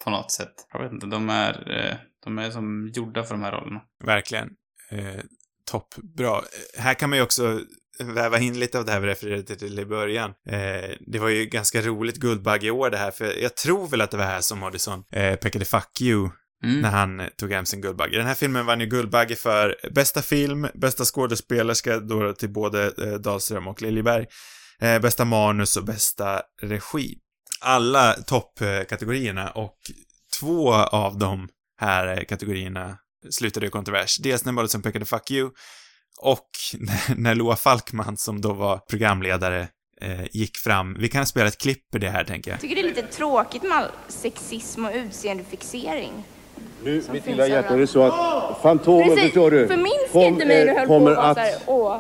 [0.04, 0.54] på något sätt.
[0.74, 3.82] Jag vet inte, de är, eh, de är som gjorda för de här rollerna.
[4.04, 4.50] Verkligen.
[4.92, 5.22] Eh,
[5.66, 6.42] toppbra.
[6.78, 7.62] Här kan man ju också
[8.00, 10.34] väva in lite av det här vi refererade till i början.
[10.50, 14.18] Eh, det var ju ganska roligt Guldbaggeår det här, för jag tror väl att det
[14.18, 16.30] var här som Moddison eh, pekade fuck you
[16.64, 16.82] Mm.
[16.82, 18.18] när han tog hem sin Guldbagge.
[18.18, 23.14] Den här filmen vann ju Guldbagge för bästa film, bästa skådespelerska då till både eh,
[23.14, 24.26] Dahlström och Liljeberg,
[24.82, 27.18] eh, bästa manus och bästa regi.
[27.62, 29.78] Alla toppkategorierna och
[30.40, 31.50] två av de
[31.82, 32.98] här kategorierna
[33.30, 34.18] slutade i kontrovers.
[34.18, 35.52] Dels när Mollison pekade 'fuck you'
[36.22, 39.68] och när, när Loa Falkman, som då var programledare,
[40.02, 40.98] eh, gick fram.
[41.00, 42.60] Vi kan spela ett klipp på det här, tänker jag.
[42.60, 46.24] Tycker det är lite tråkigt med all sexism och utseendefixering.
[46.84, 49.68] Nu, mitt lilla hjärta, är det så att Fantomen, Precis, förstår du?
[50.52, 51.38] eh, du höll kommer var att...
[51.38, 52.00] så här, åh.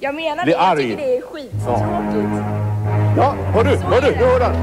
[0.00, 0.82] Jag menar det, jag arg.
[0.82, 2.46] tycker det är skittråkigt.
[3.16, 4.54] Ja, hör du, hör du, nu hör han!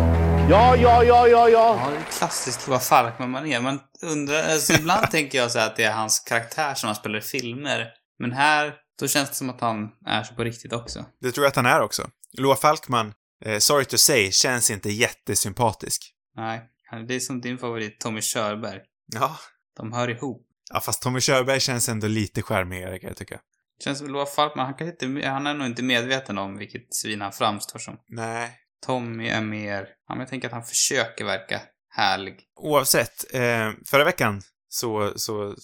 [0.49, 1.79] Ja, ja, ja, ja, ja.
[1.83, 3.61] Ja, det är klassiskt Loa Falkman-manér.
[3.61, 6.95] Man undrar, alltså ibland tänker jag så här att det är hans karaktär som han
[6.95, 7.87] spelar i filmer.
[8.19, 11.05] Men här, då känns det som att han är så på riktigt också.
[11.21, 12.09] Det tror jag att han är också.
[12.37, 13.13] Loa Falkman,
[13.45, 16.13] eh, sorry to say, känns inte jättesympatisk.
[16.35, 16.61] Nej,
[17.07, 18.79] det är som din favorit Tommy Körberg.
[19.13, 19.37] Ja.
[19.77, 20.47] De hör ihop.
[20.73, 23.39] Ja, fast Tommy Körberg känns ändå lite charmigare kan jag tycka.
[23.83, 27.31] Känns som Loa Falkman, han, inte, han är nog inte medveten om vilket svin han
[27.31, 27.97] framstår som.
[28.07, 28.59] Nej.
[28.85, 32.39] Tommy är mer, ja men jag tänker att han försöker verka härlig.
[32.55, 35.33] Oavsett, eh, förra veckan så, så,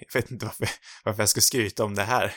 [0.00, 0.68] jag vet inte varför,
[1.04, 2.34] varför jag ska skryta om det här.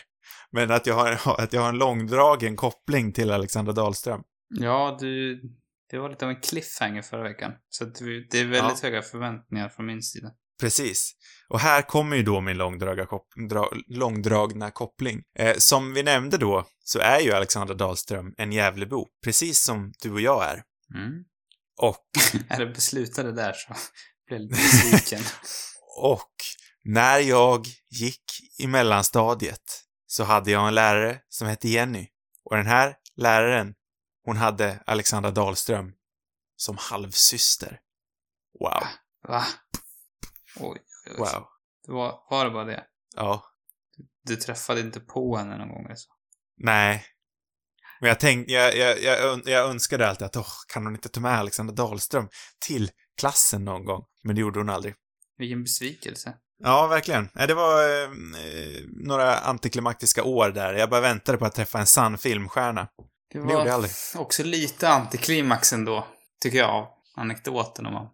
[0.52, 4.24] Men att jag har, att jag har en långdragen koppling till Alexander Dahlström.
[4.50, 5.42] Ja, du,
[5.90, 7.52] det var lite av en cliffhanger förra veckan.
[7.70, 10.32] Så det är väldigt höga förväntningar från min sida.
[10.64, 11.16] Precis.
[11.50, 15.22] Och här kommer ju då min långdraga kop dra långdragna koppling.
[15.40, 20.12] Eh, som vi nämnde då, så är ju Alexander Dahlström en Gävlebo, precis som du
[20.12, 20.64] och jag är.
[20.96, 21.24] Mm.
[21.82, 22.06] Och,
[22.50, 23.74] Är det beslutade där så
[24.28, 25.22] blev jag lite besviken.
[25.98, 26.32] och
[26.84, 28.24] när jag gick
[28.60, 32.08] i mellanstadiet så hade jag en lärare som hette Jenny.
[32.44, 33.74] Och den här läraren,
[34.26, 35.92] hon hade Alexandra Dahlström
[36.56, 37.80] som halvsyster.
[38.60, 38.84] Wow.
[39.28, 39.46] Va?
[40.60, 40.78] Oj,
[41.10, 41.16] oj.
[41.18, 41.48] Wow.
[41.86, 42.84] Det var, var det bara det?
[43.16, 43.44] Ja.
[44.26, 46.10] Du träffade inte på henne någon gång alltså?
[46.58, 47.06] Nej.
[48.00, 51.20] Men jag tänkte, jag, jag, jag, jag önskade alltid att, åh, kan hon inte ta
[51.20, 52.28] med Alexander Dahlström
[52.66, 54.06] till klassen någon gång?
[54.24, 54.96] Men det gjorde hon aldrig.
[55.38, 56.34] Vilken besvikelse.
[56.64, 57.30] Ja, verkligen.
[57.34, 58.10] Det var eh,
[59.06, 60.74] några antiklimaktiska år där.
[60.74, 62.82] Jag bara väntade på att träffa en sann filmstjärna.
[63.34, 63.92] Det Det gjorde jag aldrig.
[64.16, 66.08] också lite antiklimax ändå,
[66.42, 68.12] tycker jag, anekdoten om honom.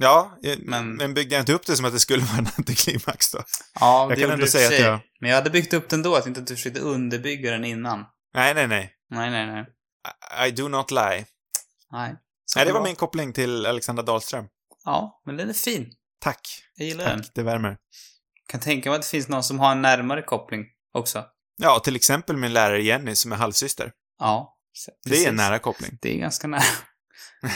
[0.00, 2.48] Ja, eh, Men- men byggde jag inte upp det som att det skulle vara en
[2.58, 3.38] antiklimax då?
[3.80, 4.86] Ja, Jag det kan ändå du säga för att sig.
[4.90, 7.64] jag- Men jag hade byggt upp den då, att inte att du försökte underbygga den
[7.64, 8.04] innan.
[8.34, 8.92] Nej, nej, nej.
[9.10, 9.66] Nej, nej, nej.
[10.44, 11.24] I, I do not lie.
[11.92, 12.14] Nej.
[12.44, 14.44] Så Nej, det var min koppling till Alexander Dahlström.
[14.84, 15.92] Ja, men den är fin.
[16.20, 16.40] Tack.
[16.76, 17.22] Jag gillar den.
[17.22, 17.76] Tack, det värmer.
[18.48, 21.24] Kan tänka mig att det finns någon som har en närmare koppling också.
[21.62, 23.92] Ja, till exempel min lärare Jenny som är halvsyster.
[24.18, 24.58] Ja.
[25.04, 25.28] Det är precis.
[25.28, 25.98] en nära koppling.
[26.02, 26.62] Det är ganska nära.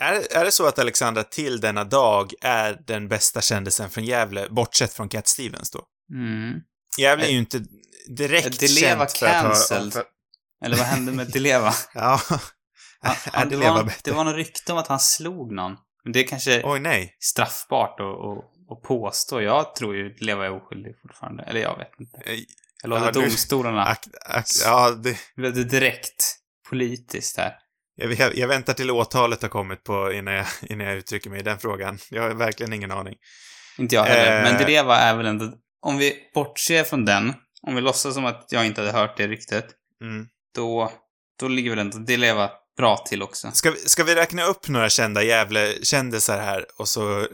[0.00, 4.46] Är, är det så att Alexandra till denna dag är den bästa kändisen från Gävle,
[4.50, 5.82] bortsett från Cat Stevens då?
[6.12, 6.60] Mm.
[6.98, 7.64] Gävle är ju inte
[8.08, 9.42] direkt Deleva känt för att ha...
[9.42, 9.92] cancelled.
[9.92, 10.04] För,
[10.64, 11.72] Eller vad hände med Deleva?
[11.94, 12.20] ja.
[13.02, 14.00] Han, han, det, var, bättre?
[14.04, 15.76] det var något rykte om att han slog någon.
[16.04, 17.16] Men det är kanske Oj, nej.
[17.20, 19.40] straffbart att, påstå.
[19.42, 21.42] Jag tror ju Deleva är oskyldig fortfarande.
[21.42, 22.18] Eller jag vet inte.
[22.82, 23.84] Jag låter Ja, du- domstolarna.
[23.86, 26.36] Ak, ak, ja, det, det direkt
[26.68, 27.54] politiskt här?
[28.00, 31.42] Jag, jag, väntar till åtalet har kommit på innan jag, innan jag uttrycker mig i
[31.42, 31.98] den frågan.
[32.10, 33.14] Jag har verkligen ingen aning.
[33.78, 34.36] Inte jag heller.
[34.36, 34.42] Eh.
[34.52, 35.52] Men Deleva är väl ändå...
[35.82, 37.32] Om vi bortser från den,
[37.62, 39.66] om vi låtsas som att jag inte hade hört det ryktet,
[40.02, 40.26] Mm.
[40.54, 40.92] då,
[41.40, 43.50] då ligger väl ändå Deleva bra till också.
[43.52, 47.26] Ska, vi- ska vi räkna upp några kända Gävle-kändisar här och så eh,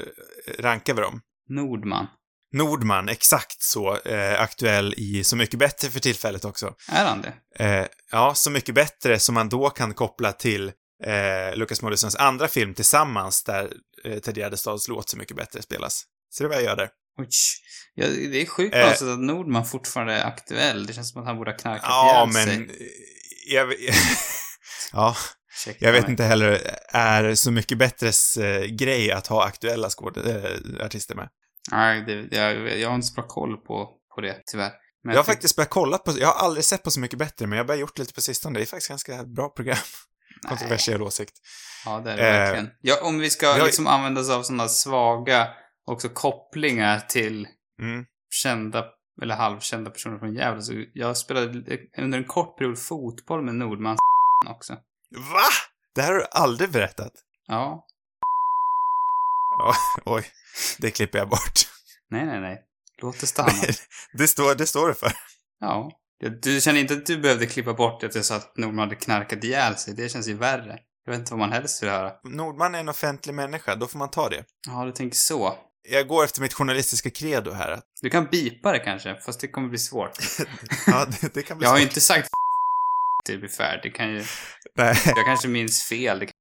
[0.58, 1.20] rankar vi dem?
[1.48, 2.06] Nordman.
[2.52, 6.74] Nordman, exakt så, eh, aktuell i Så mycket bättre för tillfället också.
[6.92, 7.64] Är han det?
[7.64, 10.72] Eh, ja, Så mycket bättre som man då kan koppla till
[11.04, 13.72] eh, Lucas Moodyssons andra film tillsammans där
[14.04, 16.02] eh, Ted Gärdestads låt Så mycket bättre spelas.
[16.36, 16.88] Ser du vad jag gör där?
[17.18, 17.28] Oj.
[17.94, 18.88] Ja, det är sjukt Eh.
[18.88, 20.86] att Nordman fortfarande är aktuell.
[20.86, 22.68] Det känns som att han borde ha knarkat Ja, ihjäl men...
[22.68, 22.76] sig.
[22.86, 23.72] eh, Jag,
[24.92, 25.16] ja,
[25.54, 26.10] Ursäkta jag vet mig.
[26.10, 31.28] inte heller, är Så mycket bättres eh, grej att ha aktuella skåd, eh, artister med?
[31.70, 34.72] Nej, det, jag, jag har inte så bra koll på, på det, tyvärr.
[35.04, 37.46] Men Jag har faktiskt börjat kolla på, jag har aldrig sett på Så mycket bättre,
[37.46, 38.58] men jag har börjat gjort lite på sistone.
[38.58, 39.76] Det är faktiskt ganska bra program.
[40.42, 40.48] Nej.
[40.50, 41.32] Kontroversiell åsikt.
[41.84, 42.70] Ja, det är det Eh, verkligen.
[42.80, 45.48] Ja, om vi ska jag- liksom använda oss av sådana svaga
[45.86, 47.46] också kopplingar till
[47.82, 48.04] Mm.
[48.30, 48.84] kända
[49.22, 50.62] eller halvkända personer från Gävle.
[50.62, 51.46] Så jag spelade
[51.98, 53.96] under en kort period fotboll med Nordman
[54.48, 54.72] också.
[55.32, 55.42] Va?
[55.94, 57.12] Det här har du aldrig berättat?
[57.46, 57.85] Ja.
[60.04, 60.24] Oj,
[60.78, 61.60] det klipper jag bort.
[62.10, 62.62] Nej, nej, nej.
[63.02, 63.52] Låt det stanna.
[64.18, 65.12] Det står, det står det för.
[65.60, 65.90] Ja.
[66.42, 69.44] Du känner inte att du behövde klippa bort att jag sa att Nordman hade knarkat
[69.44, 69.94] ihjäl sig?
[69.94, 70.78] Det känns ju värre.
[71.04, 72.12] Jag vet inte vad man helst vill höra.
[72.24, 74.44] Nordman är en offentlig människa, då får man ta det.
[74.68, 75.56] Ja, du tänker så.
[75.88, 77.80] Jag går efter mitt journalistiska credo här.
[78.02, 80.18] Du kan bipa det kanske, fast det kommer bli svårt.
[80.86, 81.90] Ja, det, det kan bli Jag har ju svårt.
[81.90, 82.28] inte sagt
[83.26, 83.80] till fair.
[83.82, 84.24] Det kan ju...
[84.76, 84.96] Nej.
[85.06, 86.18] Jag kanske minns fel.
[86.18, 86.32] Det kan...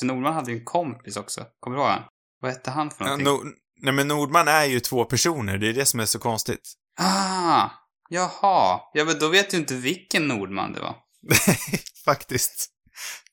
[0.00, 1.44] Så Nordman hade ju en kompis också.
[1.60, 2.02] Kommer du ihåg han?
[2.46, 3.26] Vad hette han för Ja, någonting?
[3.26, 3.46] Nord,
[3.82, 5.58] Nej, men Nordman är ju två personer.
[5.58, 6.74] Det är det som är så konstigt.
[7.00, 7.70] Ah,
[8.08, 8.80] jaha.
[8.92, 10.96] Ja, men då vet du inte vilken Nordman det var.
[11.22, 11.58] Nej,
[12.04, 12.70] faktiskt.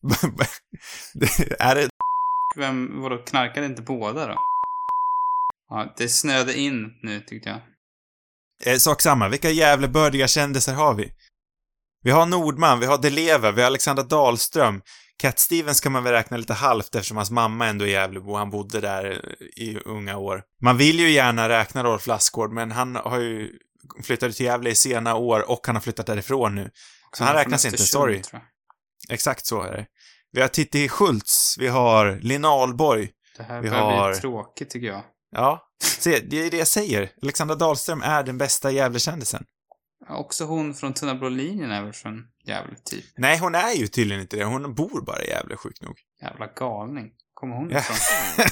[1.14, 1.90] det, är det...
[2.58, 4.36] Vem, vadå, knarkade inte båda då?
[5.70, 7.62] Ja, det snöade in nu tyckte jag.
[8.74, 9.30] Eh, sak samma.
[9.30, 11.12] Vilka jävla bördiga kändisar har vi?
[12.04, 14.82] Vi har Nordman, vi har Deleva, vi har Alexandra Dahlström.
[15.18, 18.36] Cat Stevens kan man väl räkna lite halvt eftersom hans mamma ändå är Gävlebo.
[18.36, 20.44] Han bodde där i unga år.
[20.62, 23.50] Man vill ju gärna räkna Rolf Lassgård, men han har ju
[24.04, 26.70] flyttat till Gävle i sena år och han har flyttat därifrån nu.
[27.18, 28.22] Så han Från räknas inte, sorry.
[29.10, 29.86] Exakt så är det.
[30.32, 33.10] Vi har Titti Schultz, vi har Lina Ahlborg.
[33.38, 35.04] Det här Vi börjar har- bli tråkigt tycker jag.
[35.36, 35.64] Ja,
[36.00, 37.10] se, det är det jag säger.
[37.22, 39.44] Alexandra Dahlström är den bästa Gävlekändisen.
[40.10, 43.06] Också hon från Tunna blå linjen är väl från Gävle, typ.
[43.18, 44.44] Nej, hon är ju tydligen inte det.
[44.44, 45.96] Hon bor bara i Gävle, sjukt nog.
[46.22, 47.12] Jävla galning.
[47.34, 47.96] Kommer hon ifrån?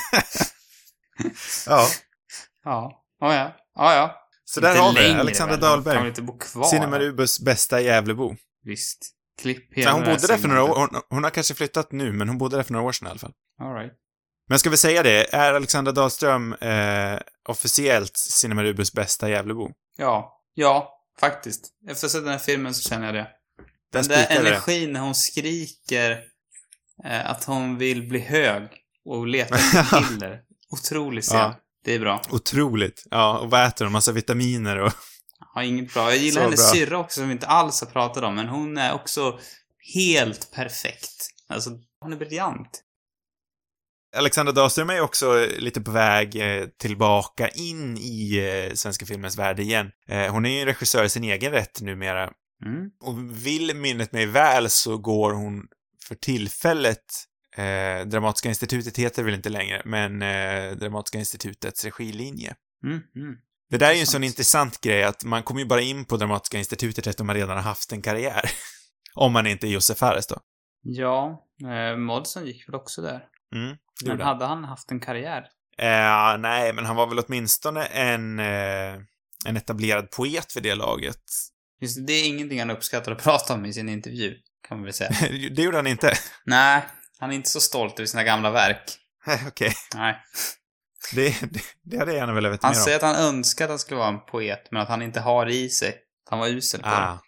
[1.67, 1.87] Ja.
[2.63, 3.03] Ja.
[3.19, 3.55] Ja, ja.
[3.75, 4.17] Ja, ja.
[4.45, 5.13] Så där Inte har vi.
[5.19, 5.55] Alexandra?
[5.55, 6.07] Hon Kan Dahlberg.
[6.07, 6.63] inte bo kvar?
[6.63, 8.35] Cinema Rubus bästa Gävlebo.
[8.63, 9.11] Visst.
[9.41, 10.75] Klipp Nej, hela hon det här bodde där för några år.
[10.75, 13.11] Hon, hon har kanske flyttat nu, men hon bodde där för några år sedan i
[13.11, 13.33] alla fall.
[13.59, 13.93] All right.
[14.49, 15.33] Men ska vi säga det?
[15.33, 19.71] Är Alexandra Dahlström eh, officiellt Cinema Rubus bästa Gävlebo?
[19.97, 20.41] Ja.
[20.53, 21.65] Ja, faktiskt.
[21.89, 23.27] Efter att ha sett den här filmen så känner jag det.
[23.91, 24.25] Där Den där det.
[24.49, 26.23] energin när hon skriker
[27.05, 28.63] eh, att hon vill bli hög
[29.05, 30.41] och leta efter piller.
[30.71, 31.37] Otrolig scen.
[31.39, 31.55] Ja.
[31.83, 32.21] Det är bra.
[32.29, 33.03] Otroligt.
[33.11, 33.91] Ja, och vad äter hon?
[33.91, 34.93] Massa vitaminer och...
[35.55, 36.09] Ja, inget bra.
[36.09, 38.77] Jag gillar Så hennes syrra också som vi inte alls har pratat om, men hon
[38.77, 39.39] är också
[39.93, 41.27] helt perfekt.
[41.47, 41.69] Alltså,
[42.01, 42.83] hon är briljant.
[44.15, 49.59] Alexandra Dahlström är också lite på väg eh, tillbaka in i eh, svenska filmens värld
[49.59, 49.91] igen.
[50.07, 52.31] Eh, hon är ju en regissör i sin egen rätt numera.
[52.65, 52.89] Mm.
[52.99, 55.67] Och vill minnet mig väl så går hon
[56.07, 57.03] för tillfället
[57.57, 62.55] eh, Dramatiska institutet heter väl inte längre, men eh, Dramatiska institutets regilinje.
[62.83, 62.99] Mm.
[63.15, 63.35] Mm.
[63.69, 66.17] Det där är ju en sån intressant grej att man kommer ju bara in på
[66.17, 68.41] Dramatiska institutet efter man redan har haft en karriär.
[69.15, 70.37] Om man inte är Josef Fares då.
[70.83, 73.27] Ja, eh, Modson gick väl också där.
[73.55, 74.27] Mm, det Men han.
[74.27, 75.43] hade han haft en karriär?
[75.77, 78.93] Eh, nej, men han var väl åtminstone en, eh,
[79.45, 81.21] en etablerad poet för det laget.
[81.81, 84.35] Just det, det är ingenting han uppskattar att prata om i sin intervju,
[84.67, 85.09] kan man väl säga.
[85.55, 86.13] det gjorde han inte.
[86.45, 86.85] Nej,
[87.19, 88.97] han är inte så stolt över sina gamla verk.
[89.47, 90.17] Okej, Nej.
[91.15, 92.83] det, det, det hade jag gärna velat veta Han mer om.
[92.83, 95.49] säger att han önskar att han skulle vara en poet, men att han inte har
[95.49, 95.95] i sig.
[96.29, 96.95] Han var usel på det.
[96.95, 97.19] Ah,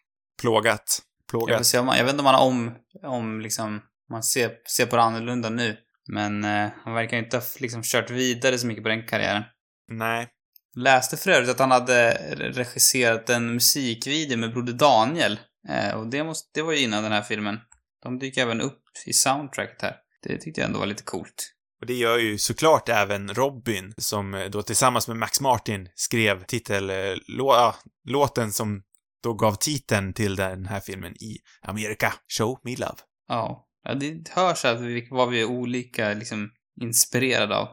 [0.41, 1.01] plågat.
[1.31, 1.65] Jag, Plågat.
[1.65, 3.81] se om man, jag vet inte om han har om, om liksom,
[4.11, 5.77] man ser, ser på det annorlunda nu.
[6.11, 9.43] Men eh, han verkar inte ha liksom kört vidare så mycket på den karriären.
[9.91, 10.27] Nej.
[10.75, 15.39] Läste för övrigt att han hade regisserat en musikvideo med Broder Daniel.
[15.69, 17.59] Eh, och det, måste, det var ju innan den här filmen.
[18.03, 19.95] De dyker även upp i soundtracket här.
[20.23, 21.53] Det tyckte jag ändå var lite coolt.
[21.81, 26.43] Och det gör ju såklart även Robin, som eh, då tillsammans med Max Martin skrev
[26.43, 28.83] titel, eh, som
[29.23, 32.97] då gav titeln till den här filmen i Amerika, Show Me Love.
[33.27, 33.67] Ja.
[33.83, 37.67] Ja det hörs att vi, vad vi är olika liksom inspirerade av.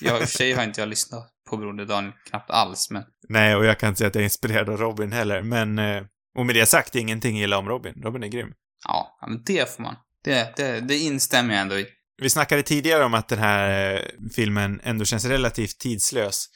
[0.00, 3.04] Jag, I och för sig har inte jag lyssnat på Broder Daniel knappt alls, men
[3.28, 5.78] Nej, och jag kan inte säga att jag är inspirerad av Robin heller, men...
[5.78, 6.02] eh,
[6.38, 7.94] Och med det sagt, ingenting illa om Robin.
[8.02, 8.52] Robin är grym.
[8.84, 9.96] ja, men det får man.
[10.24, 11.86] Det, det, det instämmer jag ändå i.
[12.22, 14.00] Vi snackade tidigare om att den här eh,
[14.34, 16.46] filmen ändå känns relativt tidslös.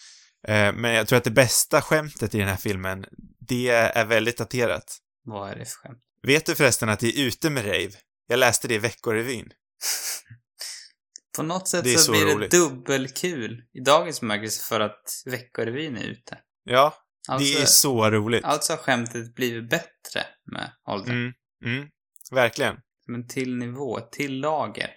[0.49, 3.05] Eh, Men jag tror att det bästa skämtet i den här filmen,
[3.49, 4.99] det är väldigt daterat.
[5.25, 5.99] Vad är det för skämt?
[6.23, 7.91] Vet du förresten att det är ute med rave?
[8.27, 9.53] Jag läste det i Veckorevyn.
[11.37, 12.51] På något sätt så, så blir roligt.
[12.51, 16.39] det dubbelkul i dagens bemärkelse för att Veckorevyn är ute.
[16.65, 16.95] Ja,
[17.29, 18.45] Alltså, det är så roligt.
[18.45, 21.15] alltså har skämtet blivit bättre med åldern.
[21.17, 21.33] Mm,
[21.65, 21.89] mm,
[22.33, 22.77] verkligen.
[23.07, 24.91] Men till nivå, till lager.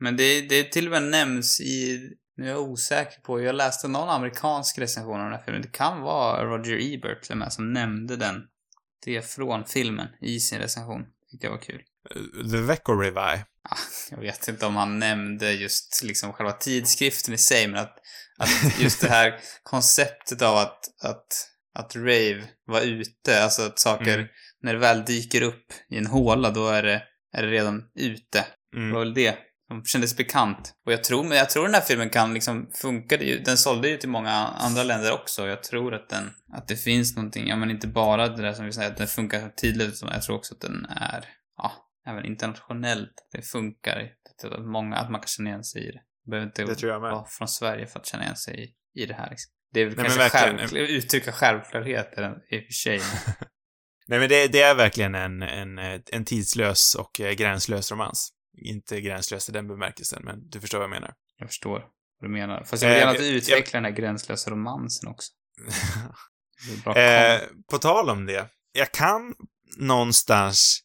[0.00, 2.00] Men det, det till och med nämns i,
[2.36, 5.62] nu är jag osäker på, jag läste någon amerikansk recension av den här filmen.
[5.62, 8.42] Det kan vara Roger Ebert till och med som nämnde den.
[9.04, 11.02] Det från filmen i sin recension.
[11.30, 11.82] Tyckte jag var kul.
[12.10, 13.18] Eh, The Veckorevy.
[13.68, 13.76] Ah,
[14.10, 17.96] jag vet inte om han nämnde just liksom själva tidskriften i sig, men att,
[18.38, 21.26] att just det här konceptet av att, att,
[21.78, 24.26] att rave var ute, alltså att saker, Mm.
[24.62, 27.02] när det väl dyker upp i en håla, då är det,
[27.36, 28.44] är det redan ute.
[28.72, 28.92] Det Mm.
[28.92, 29.38] var väl det
[29.68, 30.74] som kändes bekant.
[30.86, 33.16] Och jag tror, men jag tror den här filmen kan liksom funka.
[33.16, 35.46] Det Den sålde ju till många andra länder också.
[35.46, 38.64] Jag tror att den, att det finns någonting, ja men inte bara det där som
[38.64, 41.24] vi säger att den funkar som utan jag tror också att den är,
[41.56, 41.72] ja,
[42.06, 43.28] även internationellt.
[43.32, 44.10] Det funkar.
[44.44, 46.00] Att, många, att man kan känna igen sig i det.
[46.24, 49.06] Det behöver inte Det jag vara från Sverige för att känna igen sig i, i
[49.06, 49.52] det här liksom.
[49.72, 50.68] Det är väl Nej, kanske verkligen.
[50.68, 53.00] själv, uttrycka självklarheter i och för sig.
[54.08, 55.78] Nej, men det, det är verkligen en, en,
[56.12, 58.32] en tidslös och eh, gränslös romans.
[58.58, 61.14] Inte gränslös i den bemärkelsen, men du förstår vad jag menar.
[61.38, 61.78] Jag förstår.
[62.20, 62.64] vad du menar.
[62.64, 65.32] Fast jag vill Eh, gärna jag- att utveckla den här gränslösa romansen också.
[66.94, 67.40] Det Eh,
[67.70, 68.48] på tal om det.
[68.72, 69.34] Jag kan
[69.76, 70.80] någonstans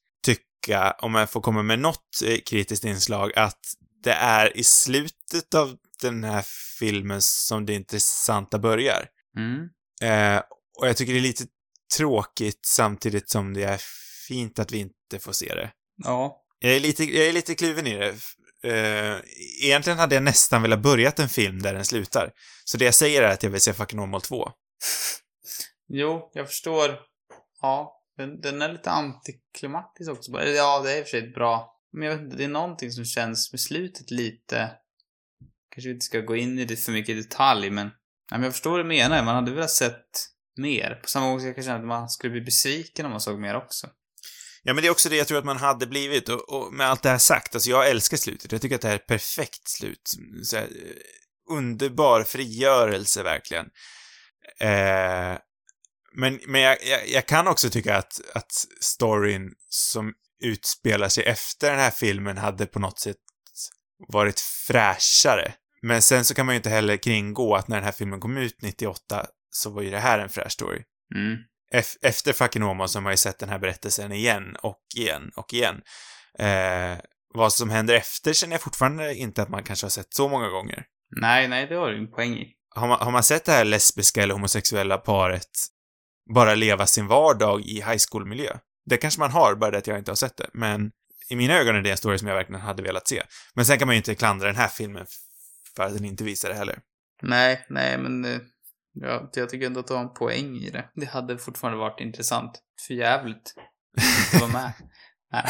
[0.61, 3.59] tycka, om jag får komma med något eh, kritiskt inslag, att
[4.03, 6.45] det är i slutet av den här
[6.79, 9.07] filmen som det intressanta börjar.
[9.37, 9.69] mm.
[10.01, 10.41] Eh,
[10.79, 11.45] och jag tycker det är lite
[11.97, 13.81] tråkigt samtidigt som det är
[14.27, 15.71] fint att vi inte får se det.
[16.03, 16.37] Ja.
[16.59, 18.15] Jag är lite, jag är lite kluven i det.
[18.63, 19.19] Eh,
[19.63, 22.31] egentligen hade jag nästan velat börjat en film där den slutar.
[22.65, 24.51] Så det jag säger är att jag vill se Fucking Normal 2.
[25.87, 26.99] Jo, jag förstår.
[27.61, 30.31] Ja, den, den är lite antiklimatisk också.
[30.31, 31.77] Eller Ja, det är i och för sig bra.
[31.93, 34.71] Men jag vet inte, det är någonting som känns med slutet lite...
[35.75, 37.85] Kanske vi inte ska gå in i det för mycket i detalj, men...
[37.85, 39.23] Nej, men jag förstår vad du menar.
[39.23, 40.99] Man hade velat sett mer.
[41.01, 43.39] På samma gång så jag kan känna att man skulle bli besviken om man såg
[43.39, 43.87] mer också.
[44.63, 46.87] Ja, men det är också det jag tror att man hade blivit och, och med
[46.87, 48.51] allt det här sagt, alltså jag älskar slutet.
[48.51, 50.11] Jag tycker att det här är ett perfekt slut.
[50.43, 53.65] Så här, eh, underbar frigörelse, verkligen.
[54.59, 55.37] Eh,
[56.15, 58.51] men men jag, jag, jag kan också tycka att, att
[58.81, 63.17] storyn som utspelar sig efter den här filmen hade på något sätt
[64.07, 65.53] varit fräschare.
[65.81, 68.37] Men sen så kan man ju inte heller kringgå att när den här filmen kom
[68.37, 70.83] ut 98 så var ju det här en fräsch story.
[71.15, 71.37] Mm.
[71.73, 75.31] Ef- efter Fucking Åmål så har man ju sett den här berättelsen igen och igen
[75.35, 75.81] och igen.
[76.39, 76.97] Eh,
[77.33, 80.49] vad som händer efter känner jag fortfarande inte att man kanske har sett så många
[80.49, 80.85] gånger.
[81.21, 82.53] Nej, nej, det har du en poäng i.
[82.75, 85.49] Har man, har man sett det här lesbiska eller homosexuella paret
[86.33, 88.57] bara leva sin vardag i high school-miljö?
[88.85, 90.49] Det kanske man har, bara det att jag inte har sett det.
[90.53, 90.91] Men
[91.29, 93.23] i mina ögon är det en story som jag verkligen hade velat se.
[93.53, 95.05] Men sen kan man ju inte klandra den här filmen
[95.75, 96.79] för att den inte visar det heller.
[97.21, 98.25] Nej, nej, men...
[98.25, 98.39] eh,
[98.93, 100.89] Ja, jag tycker ändå att du har en poäng i det.
[100.95, 102.51] Det hade fortfarande varit intressant.
[102.87, 103.53] För jävligt.
[104.33, 104.73] Att vara med.
[105.31, 105.45] nej.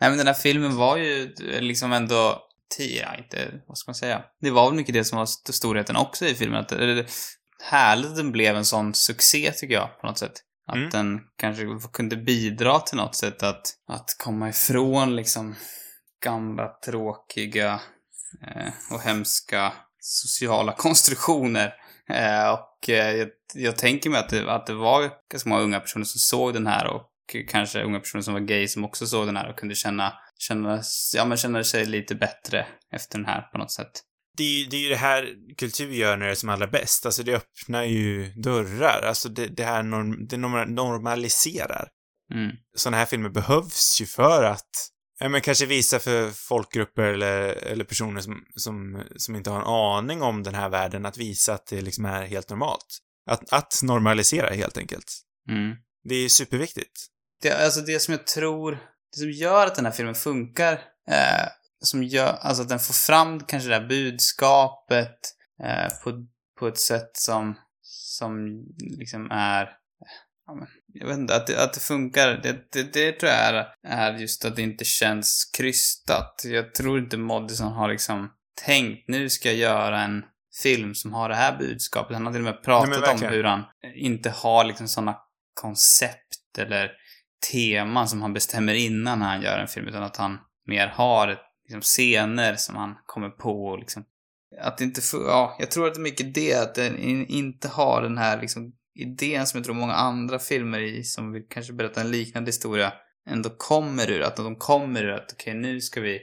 [0.00, 2.42] nej, men den här filmen var ju eh, liksom ändå...
[2.78, 3.60] ti- Ja, inte...
[3.66, 4.22] Vad ska man säga?
[4.40, 6.60] Det var väl mycket det som var st- storheten också i filmen.
[6.60, 7.06] Att, eller,
[7.62, 10.32] härligt att den blev en sån succé, tycker jag, på något sätt.
[10.66, 10.90] Att Mm.
[10.90, 15.54] den kanske kunde bidra till något sätt att, att komma ifrån liksom
[16.24, 17.80] gamla, tråkiga
[18.46, 21.74] eh, och hemska sociala konstruktioner.
[22.10, 25.80] Eh, och eh, jag, jag tänker mig att det, att det var ganska många unga
[25.80, 27.04] personer som såg den här och
[27.48, 30.82] kanske unga personer som var gay som också såg den här och kunde känna, känna,
[31.14, 33.90] ja, men känna sig lite bättre efter den här på något sätt.
[34.38, 37.06] Det är, ju, det är det här kultur gör när det är som allra bäst.
[37.06, 39.02] Alltså det öppnar ju dörrar.
[39.02, 41.88] Alltså det, det här norm, det norm- normaliserar.
[42.34, 42.50] Mm.
[42.76, 44.70] Sådana här filmer behövs ju för att,
[45.20, 49.66] ja men kanske visa för folkgrupper eller, eller personer som, som, som inte har en
[49.66, 52.98] aning om den här världen, att visa att det liksom är helt normalt.
[53.30, 55.20] Att, att normalisera helt enkelt.
[55.50, 55.76] Mm.
[56.04, 57.06] Det är superviktigt.
[57.42, 58.72] Det, alltså det som jag tror,
[59.12, 60.72] det som gör att den här filmen funkar,
[61.10, 61.46] eh,
[61.80, 65.18] som gör, alltså att den får fram kanske det här budskapet
[65.64, 66.26] eh, på,
[66.58, 68.64] på ett sätt som, som
[68.98, 69.68] liksom är,
[70.46, 73.40] ja, men, jag vet inte, att det, att det funkar, det, det, det tror jag
[73.40, 76.42] är, är just att det inte känns krystat.
[76.44, 78.30] Jag tror inte Moddison har liksom
[78.64, 80.24] tänkt, nu ska jag göra en
[80.62, 82.16] film som har det här budskapet.
[82.16, 83.64] Han har till och med pratat Nej, om hur han
[83.94, 85.16] inte har liksom sådana
[85.60, 86.90] koncept eller
[87.52, 91.40] teman som han bestämmer innan han gör en film, utan att han mer har ett,
[91.68, 94.04] liksom, scener som han kommer på och liksom
[94.60, 97.26] att det inte får, ja, jag tror att det är mycket det, att den in,
[97.26, 101.42] inte har den här liksom idén som jag tror många andra filmer i, som vill
[101.48, 102.92] kanske berätta en liknande historia,
[103.30, 106.20] ändå kommer ur, att de kommer ur att okej, nu ska vi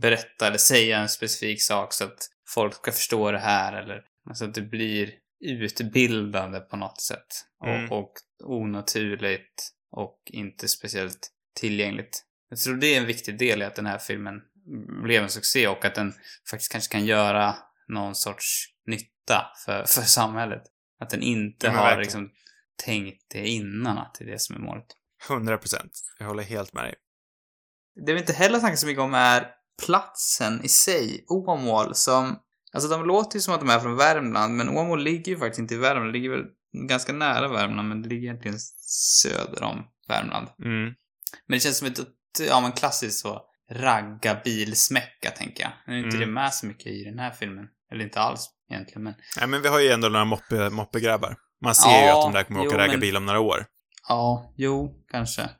[0.00, 4.44] berätta eller säga en specifik sak så att folk ska förstå det här eller alltså
[4.44, 5.10] att det blir
[5.44, 7.26] utbildande på något sätt.
[7.66, 7.92] Mm.
[7.92, 8.12] Och, och
[8.44, 12.24] onaturligt och inte speciellt tillgängligt.
[12.48, 14.42] Jag tror det är en viktig del i att den här filmen
[15.02, 16.12] blev en succé och att den
[16.50, 17.56] faktiskt kanske kan göra
[17.88, 20.62] någon sorts nytta för, för samhället.
[21.00, 22.02] Att den inte har verkligen.
[22.02, 22.30] liksom
[22.84, 24.86] tänkt det innan att det är det som är målet.
[25.28, 25.92] 100 procent.
[26.18, 26.94] Jag håller helt med dig.
[28.06, 29.50] Det vi inte heller snackar så mycket om är
[29.86, 32.38] platsen i sig, Åmål, som...
[32.72, 35.58] Alltså de låter ju som att de är från Värmland, men Åmål ligger ju faktiskt
[35.58, 36.08] inte i Värmland.
[36.08, 36.44] Det ligger väl
[36.88, 38.58] ganska nära Värmland, men det ligger egentligen
[39.22, 40.48] söder om Värmland.
[40.58, 40.84] Mm.
[41.46, 42.00] Men det känns som ett,
[42.48, 45.72] ja men klassiskt så, ragga bilsmäcka, tänker jag.
[45.86, 46.20] Nu är inte Mm.
[46.28, 47.66] det med så mycket i den här filmen.
[47.92, 49.14] Eller inte alls, egentligen, men...
[49.38, 51.36] Nej, men vi har ju ändå några moppe, moppegrabbar.
[51.64, 53.66] Man ser Ja, ju att de där kommer jo, åka men- raggarbil om några år.
[54.08, 55.50] Ja, jo, kanske.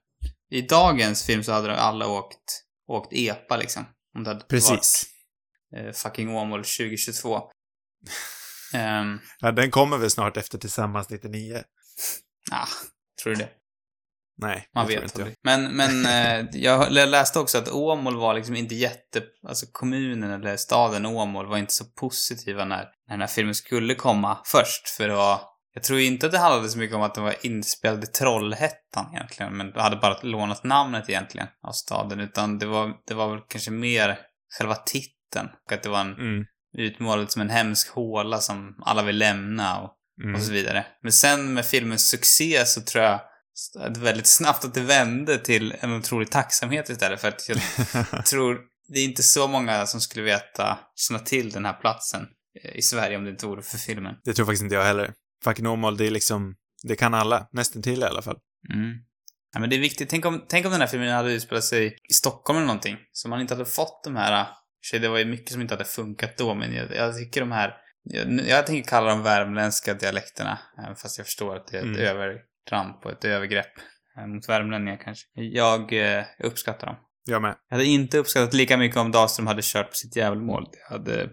[0.50, 3.84] I dagens film så hade de alla åkt, åkt EPA, liksom.
[4.16, 4.70] Om det hade Precis.
[5.72, 7.40] varit eh, fucking Åmål 2022.
[8.74, 11.62] Ehm, Ja, den kommer väl snart efter Tillsammans 99.
[12.52, 12.66] ah,
[13.22, 13.48] tror du det?
[14.38, 15.36] Nej, Man vet inte aldrig.
[15.44, 19.22] Men, men eh, jag läste också att Åmål var liksom inte jätte...
[19.48, 23.94] Alltså kommunen eller staden Åmål var inte så positiva när, när den här filmen skulle
[23.94, 24.88] komma först.
[24.88, 25.40] För det var...
[25.74, 29.06] Jag tror inte att det handlade så mycket om att den var inspelad i Trollhättan
[29.14, 29.56] egentligen.
[29.56, 32.20] Men hade bara lånat namnet egentligen av staden.
[32.20, 34.18] Utan det var, det var väl kanske mer
[34.58, 35.48] själva titeln.
[35.66, 36.44] Och att det var en Mm.
[36.78, 39.90] utmålad som en hemsk håla som alla vill lämna och
[40.22, 40.34] Mm.
[40.34, 40.86] och så vidare.
[41.02, 43.20] Men sen med filmens succé så tror jag
[43.96, 47.20] väldigt snabbt att det vände till en otrolig tacksamhet istället.
[47.20, 51.64] För att jag tror det är inte så många som skulle veta, känna till den
[51.64, 52.26] här platsen
[52.62, 54.14] eh, i Sverige om det inte vore för filmen.
[54.24, 55.12] Det tror faktiskt inte jag heller.
[55.44, 57.48] Fucking Åmål, det är liksom, det kan alla.
[57.52, 58.36] Nästan till i alla fall.
[58.74, 58.94] Mm.
[59.52, 60.08] Ja, men det är viktigt.
[60.08, 62.96] Tänk om, tänk om den här filmen hade utspelat sig i Stockholm eller någonting.
[63.12, 64.46] Så man inte hade fått de här...
[64.90, 67.52] sig, Det var ju mycket som inte hade funkat då, men jag, jag tycker de
[67.52, 67.74] här...
[68.02, 70.58] Jag, jag tänker kalla dem värmländska dialekterna.
[70.84, 72.38] Även fast jag förstår att det är ett Mm.
[72.72, 73.72] Övertramp och ett övergrepp.
[74.18, 75.26] eh, Mot värmlänningar kanske.
[75.34, 76.96] Jag eh, uppskattar dem.
[77.26, 77.54] Jag med.
[77.68, 80.64] Jag hade inte uppskattat lika mycket om Dahlström hade kört på sitt jävelmål.
[80.72, 81.30] Det hade...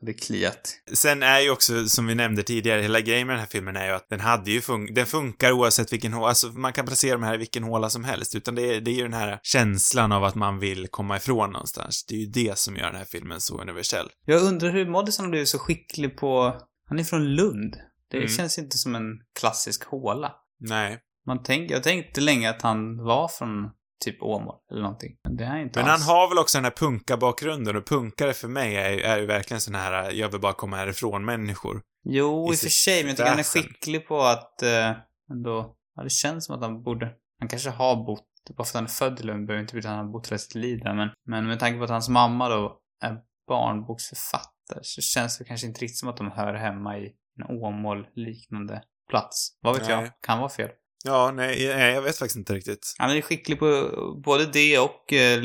[0.00, 0.70] hade kliat.
[0.94, 3.86] Sen är ju också, som vi nämnde tidigare, hela grejen med den här filmen är
[3.86, 7.12] ju att den hade ju fun- den funkar oavsett vilken håla, alltså man kan placera
[7.12, 9.38] de här i vilken håla som helst, utan det är, det är ju den här
[9.42, 12.04] känslan av att man vill komma ifrån någonstans.
[12.08, 14.08] Det är ju det som gör den här filmen så universell.
[14.24, 16.60] Jag undrar hur Moddison har blivit så skicklig på...
[16.88, 17.76] Han är från Lund.
[18.10, 18.28] Det Mm.
[18.28, 19.04] känns inte som en
[19.40, 20.32] klassisk håla.
[20.60, 20.98] Nej.
[21.26, 23.70] Man tänk, jag tänkte länge att han var från
[24.04, 25.16] typ Åmål eller någonting.
[25.24, 26.06] Men det är han inte Men han alls.
[26.06, 29.74] har väl också den här punka-bakgrunden och punkare för mig är är ju verkligen sån
[29.74, 31.82] här, jag vill bara komma härifrån-människor.
[32.04, 34.92] Jo, i i och för sig, men jag tycker han är skicklig på att eh,
[35.30, 35.74] ändå...
[35.94, 37.10] Ja, det känns som att han borde...
[37.40, 38.24] Han kanske har bott...
[38.56, 40.26] Bara för att han är född i Lund behöver inte betyda att han har bott
[40.28, 43.16] hela sitt liv där, men, men med tanke på att hans mamma då är
[43.48, 48.82] barnboksförfattare så känns det kanske inte riktigt som att de hör hemma i en Åmål-liknande
[49.10, 49.58] plats.
[49.60, 49.92] Vad vet Nej.
[49.92, 50.10] jag?
[50.22, 50.70] Kan vara fel.
[51.04, 52.94] Ja, nej, nej, jag vet faktiskt inte riktigt.
[52.98, 53.90] Han är skicklig på
[54.24, 55.42] både det och, eh,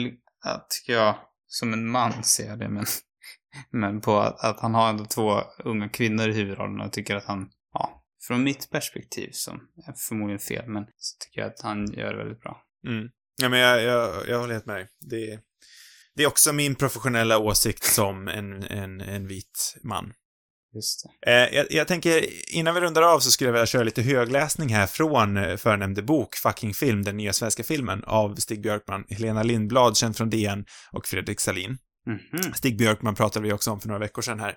[0.69, 1.15] tycker jag,
[1.47, 2.85] som en man ser jag det, men,
[3.71, 7.25] men på att, att han har ändå två unga kvinnor i huvudrollen och tycker att
[7.25, 11.91] han, ja, från mitt perspektiv, som är förmodligen fel, men så tycker jag att han
[11.91, 12.61] gör det väldigt bra.
[12.87, 13.09] Mm.
[13.41, 14.87] Ja, men jag, jag, jag håller helt med.
[14.99, 15.39] Det,
[16.15, 20.13] det är också min professionella åsikt som en, en, en vit man.
[20.73, 24.01] Just Eh, jag, jag tänker, innan vi rundar av så skulle jag vilja köra lite
[24.01, 29.03] högläsning här från eh, förnämnde bok, Fucking Film, den nya svenska filmen, av Stig Björkman,
[29.09, 31.77] Helena Lindblad, känd från DN, och Fredrik Salin.
[32.07, 32.53] Mhm.
[32.53, 34.55] Stig Björkman pratade vi också om för några veckor sedan här.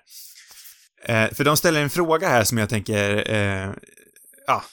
[1.03, 3.73] Eh, för de ställer en fråga här som jag tänker, eh,
[4.47, 4.63] ja,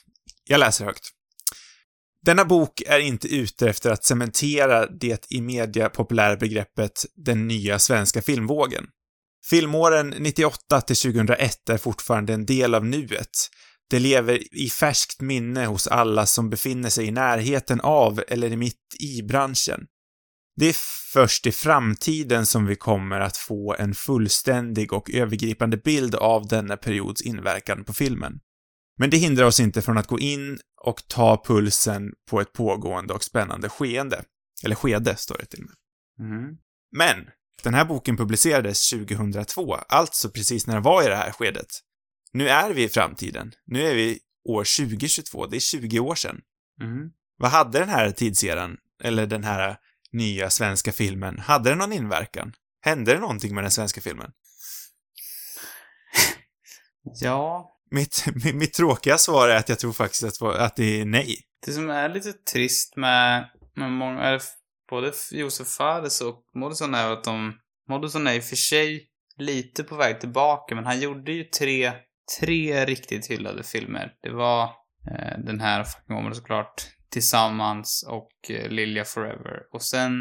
[0.44, 1.10] jag läser högt.
[2.24, 7.78] Denna bok är inte ute efter att cementera det i media populära begreppet den nya
[7.78, 8.86] svenska filmvågen.
[9.50, 13.50] Filmåren 98 till 2001 är fortfarande en del av nuet.
[13.90, 18.96] Det lever i färskt minne hos alla som befinner sig i närheten av eller mitt
[19.00, 19.86] i branschen.
[20.56, 20.76] Det är
[21.12, 26.76] först i framtiden som vi kommer att få en fullständig och övergripande bild av denna
[26.76, 28.40] periods inverkan på filmen.
[28.98, 33.14] Men det hindrar oss inte från att gå in och ta pulsen på ett pågående
[33.14, 34.24] och spännande skeende.
[34.64, 35.76] Eller skede, står det till och med.
[36.28, 36.56] Mhm.
[36.96, 37.26] Men,
[37.62, 41.66] den här boken publicerades 2002, alltså precis när den var i det här skedet.
[42.32, 43.52] Nu är vi i framtiden.
[43.66, 46.40] Nu är vi år 2022, det är 20 år sedan.
[46.80, 47.10] Mhm.
[47.36, 49.76] Vad hade den här tidseran, eller den här
[50.12, 52.52] nya svenska filmen, hade den någon inverkan?
[52.80, 54.30] Hände det någonting med den svenska filmen?
[57.20, 61.04] Ja, Mitt, mitt, mitt tråkiga svar är att jag tror faktiskt att, att det är
[61.04, 61.38] nej.
[61.66, 64.40] det som är lite trist med, med många,
[64.90, 67.58] både Josef Fares och Moddison är att de,
[67.88, 71.92] Moddison är i och för sig lite på väg tillbaka, men han gjorde ju tre,
[72.40, 74.12] tre riktigt hyllade filmer.
[74.22, 74.64] Det var
[75.10, 79.60] eh, den här Fucking Woman såklart, Tillsammans och eh, Lilja Forever.
[79.72, 80.12] Och sen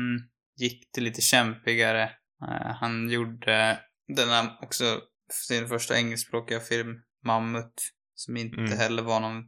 [0.57, 2.03] gick det lite kämpigare.
[2.47, 3.79] Eh, han gjorde
[4.15, 4.99] denna också
[5.47, 6.95] sin första engelskspråkiga film,
[7.25, 7.73] Mammut,
[8.15, 8.77] som inte Mm.
[8.77, 9.43] heller var någon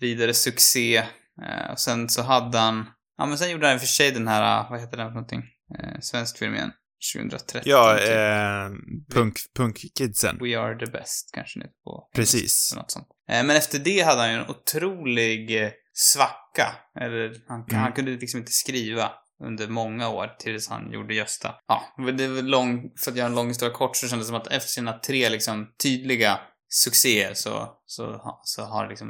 [0.00, 0.96] vidare succé.
[1.42, 2.86] Eh, och sen så hade han,
[3.18, 5.14] ja men sen gjorde han i och för sig den här, vad heter den för
[5.14, 5.42] någonting?
[5.78, 6.72] Eh, svensk film igen.
[7.14, 7.62] 2013.
[7.64, 8.08] Ja, typ.
[8.08, 10.38] eh, punk, punkkidsen.
[10.40, 12.72] We are the best kanske nu på Precis.
[12.76, 13.08] Något sånt.
[13.30, 16.76] Eh, men efter det hade han ju en otrolig eh, svacka.
[17.00, 17.82] Eller han, Mm.
[17.82, 19.10] han kunde liksom inte skriva
[19.44, 21.54] under många år tills han gjorde Gösta.
[21.68, 21.82] Ja,
[22.18, 24.46] det var lång, för att göra en lång historia kort så kändes det som att
[24.46, 29.08] efter sina tre liksom tydliga succéer så, så, så har det liksom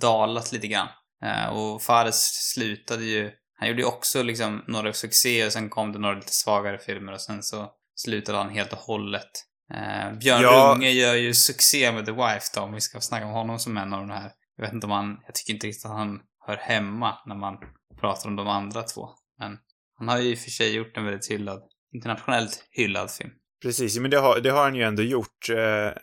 [0.00, 0.88] dalat lite grann.
[1.24, 5.92] Eh, och Fares slutade ju, han gjorde ju också liksom några succéer och sen kom
[5.92, 9.30] det några lite svagare filmer och sen så slutade han helt och hållet.
[9.74, 10.72] Eh, Björn Ja.
[10.74, 13.76] Runge gör ju succé med The Wife då, om vi ska snacka om honom som
[13.76, 14.30] en av de här.
[14.56, 17.58] Jag vet inte om han, jag tycker inte riktigt att han hör hemma när man
[18.00, 19.08] pratar om de andra två.
[19.38, 19.58] Men
[19.98, 21.62] han har ju i och för sig gjort en väldigt hyllad,
[21.94, 23.30] internationellt hyllad film.
[23.62, 25.48] Precis, men det har, det har han ju ändå gjort.
[25.50, 26.02] Eh,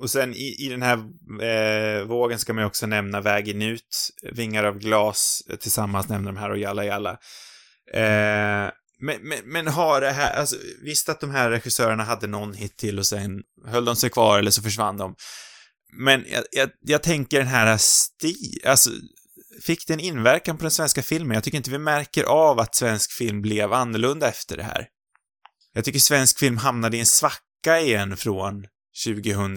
[0.00, 0.96] och sen i, i den här
[1.42, 6.32] eh, vågen ska man ju också nämna Vägen ut, Vingar av glas, eh, tillsammans nämner
[6.32, 7.10] de här och Jalla Jalla.
[7.92, 12.54] Eh, men, men, men har det här, alltså visst att de här regissörerna hade någon
[12.54, 15.14] hit till och sen höll de sig kvar eller så försvann de.
[15.92, 18.90] Men jag, jag, jag tänker den här stil, alltså
[19.62, 21.34] fick det en inverkan på den svenska filmen?
[21.34, 24.86] Jag tycker inte vi märker av att svensk film blev annorlunda efter det här.
[25.72, 28.66] Jag tycker svensk film hamnade i en svacka igen från
[29.04, 29.56] 2000...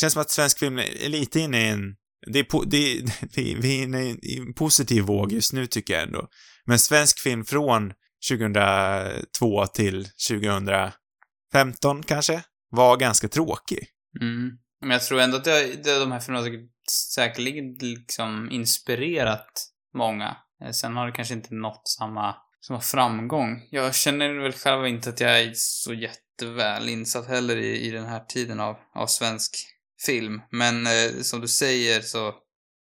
[0.00, 1.96] känns som att svensk film är lite inne i en...
[2.26, 2.64] Det är, po...
[2.64, 3.02] det är...
[3.60, 6.28] vi är inne i en positiv våg just nu tycker jag ändå.
[6.66, 7.92] Men svensk film från
[8.28, 13.86] 2002 till 2015 kanske, var ganska tråkig.
[14.20, 14.58] Mm.
[14.80, 20.36] Men jag tror ändå att det, det, de här filmerna har säkerligen liksom inspirerat många.
[20.64, 22.36] Eh, sen har det kanske inte nått samma,
[22.66, 23.68] samma framgång.
[23.70, 25.94] Jag känner väl själv inte att jag är så
[26.42, 29.56] jätteväl insatt heller i, i den här tiden av, av svensk
[30.06, 30.42] film.
[30.50, 32.34] Men eh, som du säger så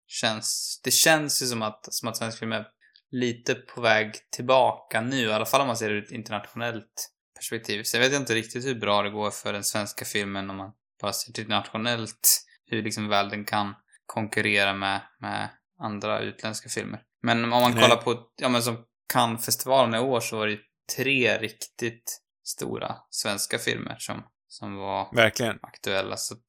[0.06, 2.66] känns, det känns ju som att, som att svensk film är
[3.10, 7.10] lite på väg tillbaka nu, i alla fall om man ser det ur ett internationellt
[7.38, 7.82] perspektiv.
[7.82, 10.72] Så jag vet inte riktigt hur bra det går för den svenska filmen om man
[11.02, 13.74] bara ser till nationellt, hur liksom väl den kan
[14.06, 15.48] konkurrera med, med
[15.80, 17.00] andra utländska filmer.
[17.22, 17.82] Men om man Nej.
[17.82, 20.58] kollar på, ja men som Cannes-festivalen i år så var det
[20.96, 25.58] tre riktigt stora svenska filmer som, som var Verkligen.
[25.62, 26.16] aktuella.
[26.16, 26.46] Så att,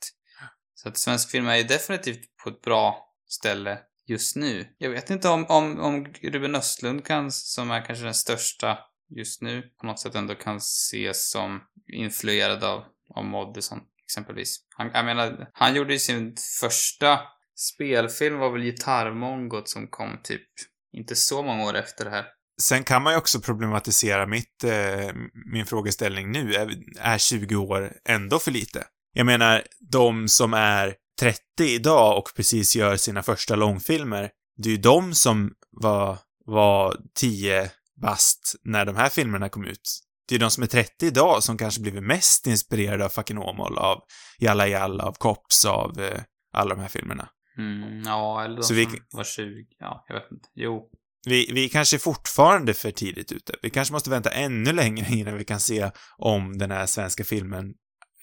[0.73, 4.75] så att svensk film är ju definitivt på ett bra ställe just nu.
[4.77, 8.79] Jag vet inte om, om, om Ruben Östlund kan, som är kanske den största
[9.09, 11.61] just nu, på något sätt ändå kan ses som
[11.93, 12.83] influerad av,
[13.15, 14.57] av Moddison exempelvis.
[14.69, 17.19] Han, jag menar, han gjorde ju sin första
[17.55, 20.47] spelfilm var väl Gitarrmongot som kom typ
[20.91, 22.25] inte så många år efter det här.
[22.61, 25.11] Sen kan man ju också problematisera mitt, eh,
[25.51, 26.53] min frågeställning nu.
[26.55, 28.83] Är, är 20 år ändå för lite?
[29.13, 34.71] Jag menar, de som är 30 idag och precis gör sina första långfilmer, det är
[34.71, 39.99] ju de som var, var 10 bast när de här filmerna kom ut.
[40.29, 43.77] Det är de som är 30 idag som kanske blivit mest inspirerade av fucking Åmål,
[43.77, 44.01] av
[44.39, 46.21] Jalla Jalla, av Kops, av eh,
[46.53, 47.29] alla de här filmerna.
[47.57, 49.65] Mm, ja, eller de Så vi- som var 20.
[49.79, 50.49] Ja, jag vet inte.
[50.55, 50.89] Jo.
[51.27, 53.53] Vi, vi kanske är fortfarande för tidigt ute.
[53.61, 57.73] Vi kanske måste vänta ännu längre innan vi kan se om den här svenska filmen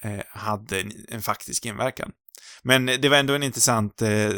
[0.02, 2.12] eh, hade en, en faktisk inverkan.
[2.62, 4.30] Men det var ändå en intressant eh,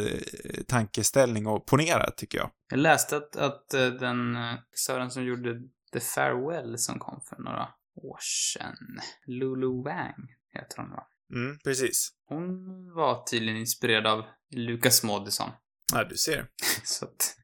[0.67, 2.51] tankeställning och ponera, tycker jag.
[2.69, 4.41] Jag läste att, att eh, den eh,
[4.71, 5.61] regissören som gjorde
[5.93, 8.19] The Farewell som kom för några år
[8.53, 11.07] sedan, Lulu Wang heter hon va?
[11.33, 12.09] Mm, precis.
[12.25, 12.45] Hon
[12.93, 15.49] var tydligen inspirerad av Lucas Moodysson.
[15.93, 16.47] Ja, du ser.
[16.83, 17.35] Så att,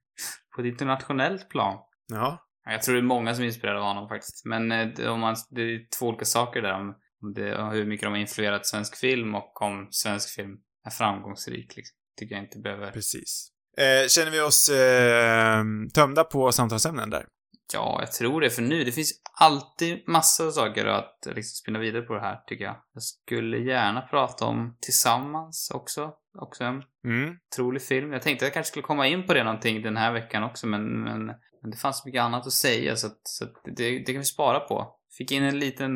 [0.56, 1.78] på ett internationellt plan.
[2.08, 2.39] Ja.
[2.66, 4.45] Ja, Jag tror det är många som är inspirerade av honom faktiskt.
[4.45, 6.74] Men eh, om man, det är två olika saker där.
[6.74, 6.95] Om
[7.36, 10.51] det, om hur mycket de har influerat svensk film och om svensk film
[10.86, 11.76] är framgångsrik.
[11.76, 11.95] Liksom.
[12.20, 12.91] Tycker jag inte behöver...
[12.91, 13.47] Precis.
[13.78, 17.26] Eh, känner vi oss eh, tömda på samtalsämnen där?
[17.74, 18.84] Ja, jag tror det för nu.
[18.84, 22.76] Det finns alltid massor av saker att liksom spinna vidare på det här, tycker jag.
[22.93, 26.14] Jag skulle gärna prata om Tillsammans också.
[26.39, 27.38] Också en Mm.
[27.51, 28.14] otrolig film.
[28.14, 30.68] Jag tänkte att jag kanske skulle komma in på det någonting den här veckan också,
[30.68, 31.26] men, men,
[31.61, 34.26] men det fanns mycket annat att säga så att, så att det, det kan vi
[34.26, 34.95] spara på.
[35.18, 35.91] Fick in en liten,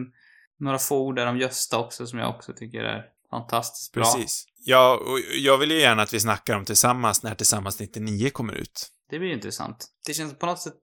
[0.60, 4.04] några få ord där om Gösta också som jag också tycker är fantastiskt bra.
[4.04, 4.46] Precis.
[4.66, 8.54] Ja, och jag vill ju gärna att vi snackar om Tillsammans när Tillsammans 99 kommer
[8.54, 8.90] ut.
[9.10, 9.88] Det blir ju intressant.
[10.06, 10.74] Det känns på något sätt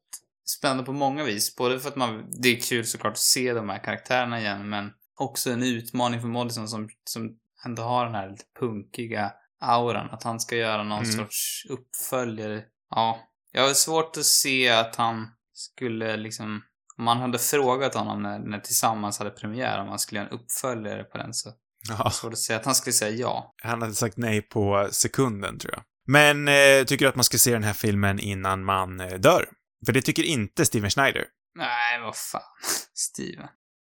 [0.44, 1.56] spännande på många vis.
[1.56, 4.90] Både för att man, det är kul såklart att se de här karaktärerna igen, men
[5.16, 7.30] också en utmaning för Moddison som, som
[7.66, 10.10] ändå har den här lite punkiga auran.
[10.10, 11.12] Att han ska göra någon Mm.
[11.16, 12.62] sorts uppföljare.
[12.90, 13.18] Ja.
[13.52, 16.62] Jag har svårt att se att han skulle liksom,
[16.98, 20.38] om man hade frågat honom när, när Tillsammans hade premiär om han skulle göra en
[20.38, 21.50] uppföljare på den så
[21.88, 23.54] Ja, svårt att säga att han skulle säga ja.
[23.62, 25.82] han hade sagt nej på sekunden, tror jag.
[26.06, 29.48] Men eh, tycker du att man ska se den här filmen innan man eh, dör?
[29.86, 31.24] För det tycker inte Steven Schneider.
[31.54, 32.42] Nej, vad fan.
[32.94, 33.48] Steven.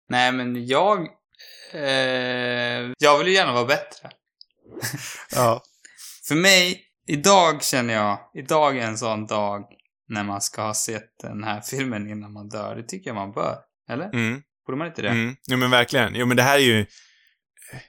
[0.08, 0.98] Nej, men jag...
[1.72, 4.10] Eh, jag vill ju gärna vara bättre.
[5.30, 5.62] Ja.
[6.28, 9.64] För mig, idag känner jag, idag är en sån dag
[10.08, 12.76] när man ska ha sett den här filmen innan man dör.
[12.76, 13.58] Det tycker jag man bör.
[13.90, 14.14] Eller?
[14.14, 14.42] Mm.
[14.66, 15.08] Borde man inte det?
[15.08, 15.36] Mm.
[15.46, 16.14] Jo, men verkligen.
[16.14, 16.86] Jo, men det här är ju...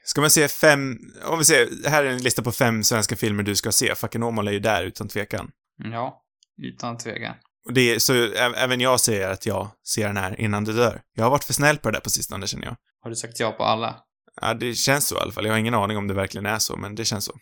[0.03, 0.97] Ska man se fem...
[1.25, 3.95] Om vi ser, här är en lista på fem svenska filmer du ska se.
[3.95, 5.51] Fucking Åmål är ju där, utan tvekan.
[5.77, 6.23] Ja,
[6.61, 7.35] utan tvekan.
[7.71, 11.01] Det är, så även jag säger att jag ser den här innan du dör.
[11.15, 12.75] Jag har varit för snäll på det där på sistone, känner jag.
[13.01, 13.95] Har du sagt ja på alla?
[14.41, 15.45] Ja, det känns så i alla fall.
[15.45, 17.33] Jag har ingen aning om det verkligen är så, men det känns så.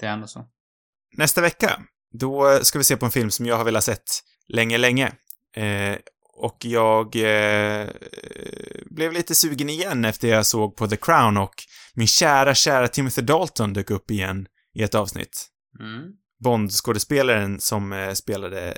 [0.00, 0.46] Det är ändå så.
[1.16, 1.80] Nästa vecka,
[2.12, 5.12] Då ska vi se på en film som jag har velat sett länge, länge.
[5.56, 5.96] Eh,
[6.34, 7.88] och jag eh,
[8.90, 11.54] blev lite sugen igen efter jag såg på The Crown och
[11.94, 15.48] min kära, kära Timothy Dalton dök upp igen i ett avsnitt.
[15.80, 16.02] Mm.
[16.44, 18.76] Bond-skådespelaren som eh, spelade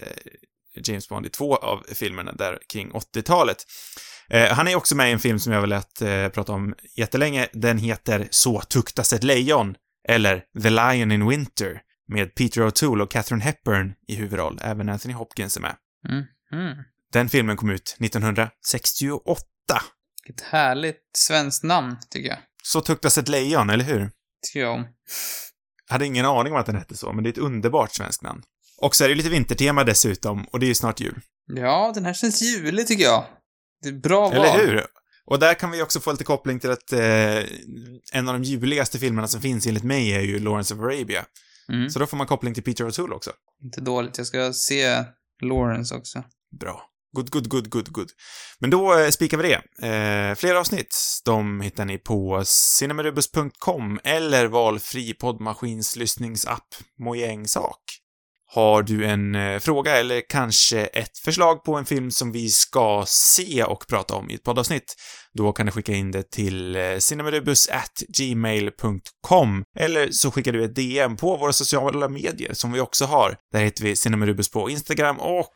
[0.77, 3.64] James Bond i två av filmerna där kring 80-talet.
[4.31, 6.75] Eh, han är också med i en film som jag har velat eh, prata om
[6.97, 7.49] jättelänge.
[7.53, 9.75] Den heter Så tuktas ett lejon,
[10.09, 14.59] eller The Lion in Winter, med Peter O'Toole och Catherine Hepburn i huvudroll.
[14.62, 15.77] Även Anthony Hopkins är med.
[16.09, 16.25] Mm.
[16.53, 16.85] Mm.
[17.12, 19.45] Den filmen kom ut 1968.
[20.29, 22.39] Ett härligt svenskt namn, tycker jag.
[22.62, 24.11] Så tuktas ett lejon, eller hur?
[24.47, 24.87] Tycker jag om.
[25.89, 28.43] Hade ingen aning om att den hette så, men det är ett underbart svenskt namn.
[28.85, 31.20] Och så är det lite vintertema dessutom, och det är ju snart jul.
[31.47, 33.24] Ja, den här känns julig, tycker jag.
[33.82, 34.32] Det är bra val.
[34.32, 34.87] Eller hur?
[35.26, 37.39] Och där kan vi också få lite koppling till att eh,
[38.12, 41.24] en av de juligaste filmerna som finns enligt mig är ju Lawrence of Arabia.
[41.72, 41.91] Mm.
[41.91, 43.30] Så då får man koppling till Peter O'Toole också.
[43.62, 44.18] Inte dåligt.
[44.18, 45.05] Jag ska se
[45.43, 46.22] Lawrence också.
[46.61, 46.82] Bra.
[47.16, 48.11] Good, good, good, good, good.
[48.59, 49.89] Men då eh, spikar vi det.
[49.89, 56.66] Eh, fler avsnitt, de hittar ni på cinemarubus.com eller valfri poddmaskinslyssningsapp,
[56.99, 58.04] mojäng sak.
[58.55, 63.05] Har du en eh, fråga eller kanske ett förslag på en film som vi ska
[63.07, 64.95] se och prata om i ett poddavsnitt,
[65.33, 71.17] då kan du skicka in det till eh, cinemarubus@gmail.com eller så skickar du ett DM
[71.17, 73.37] på våra sociala medier som vi också har.
[73.53, 75.53] Där heter vi Cinemarubus på Instagram och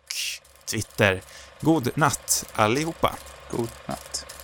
[0.71, 1.23] Twitter.
[1.61, 3.15] God natt allihopa!
[3.51, 4.38] God natt.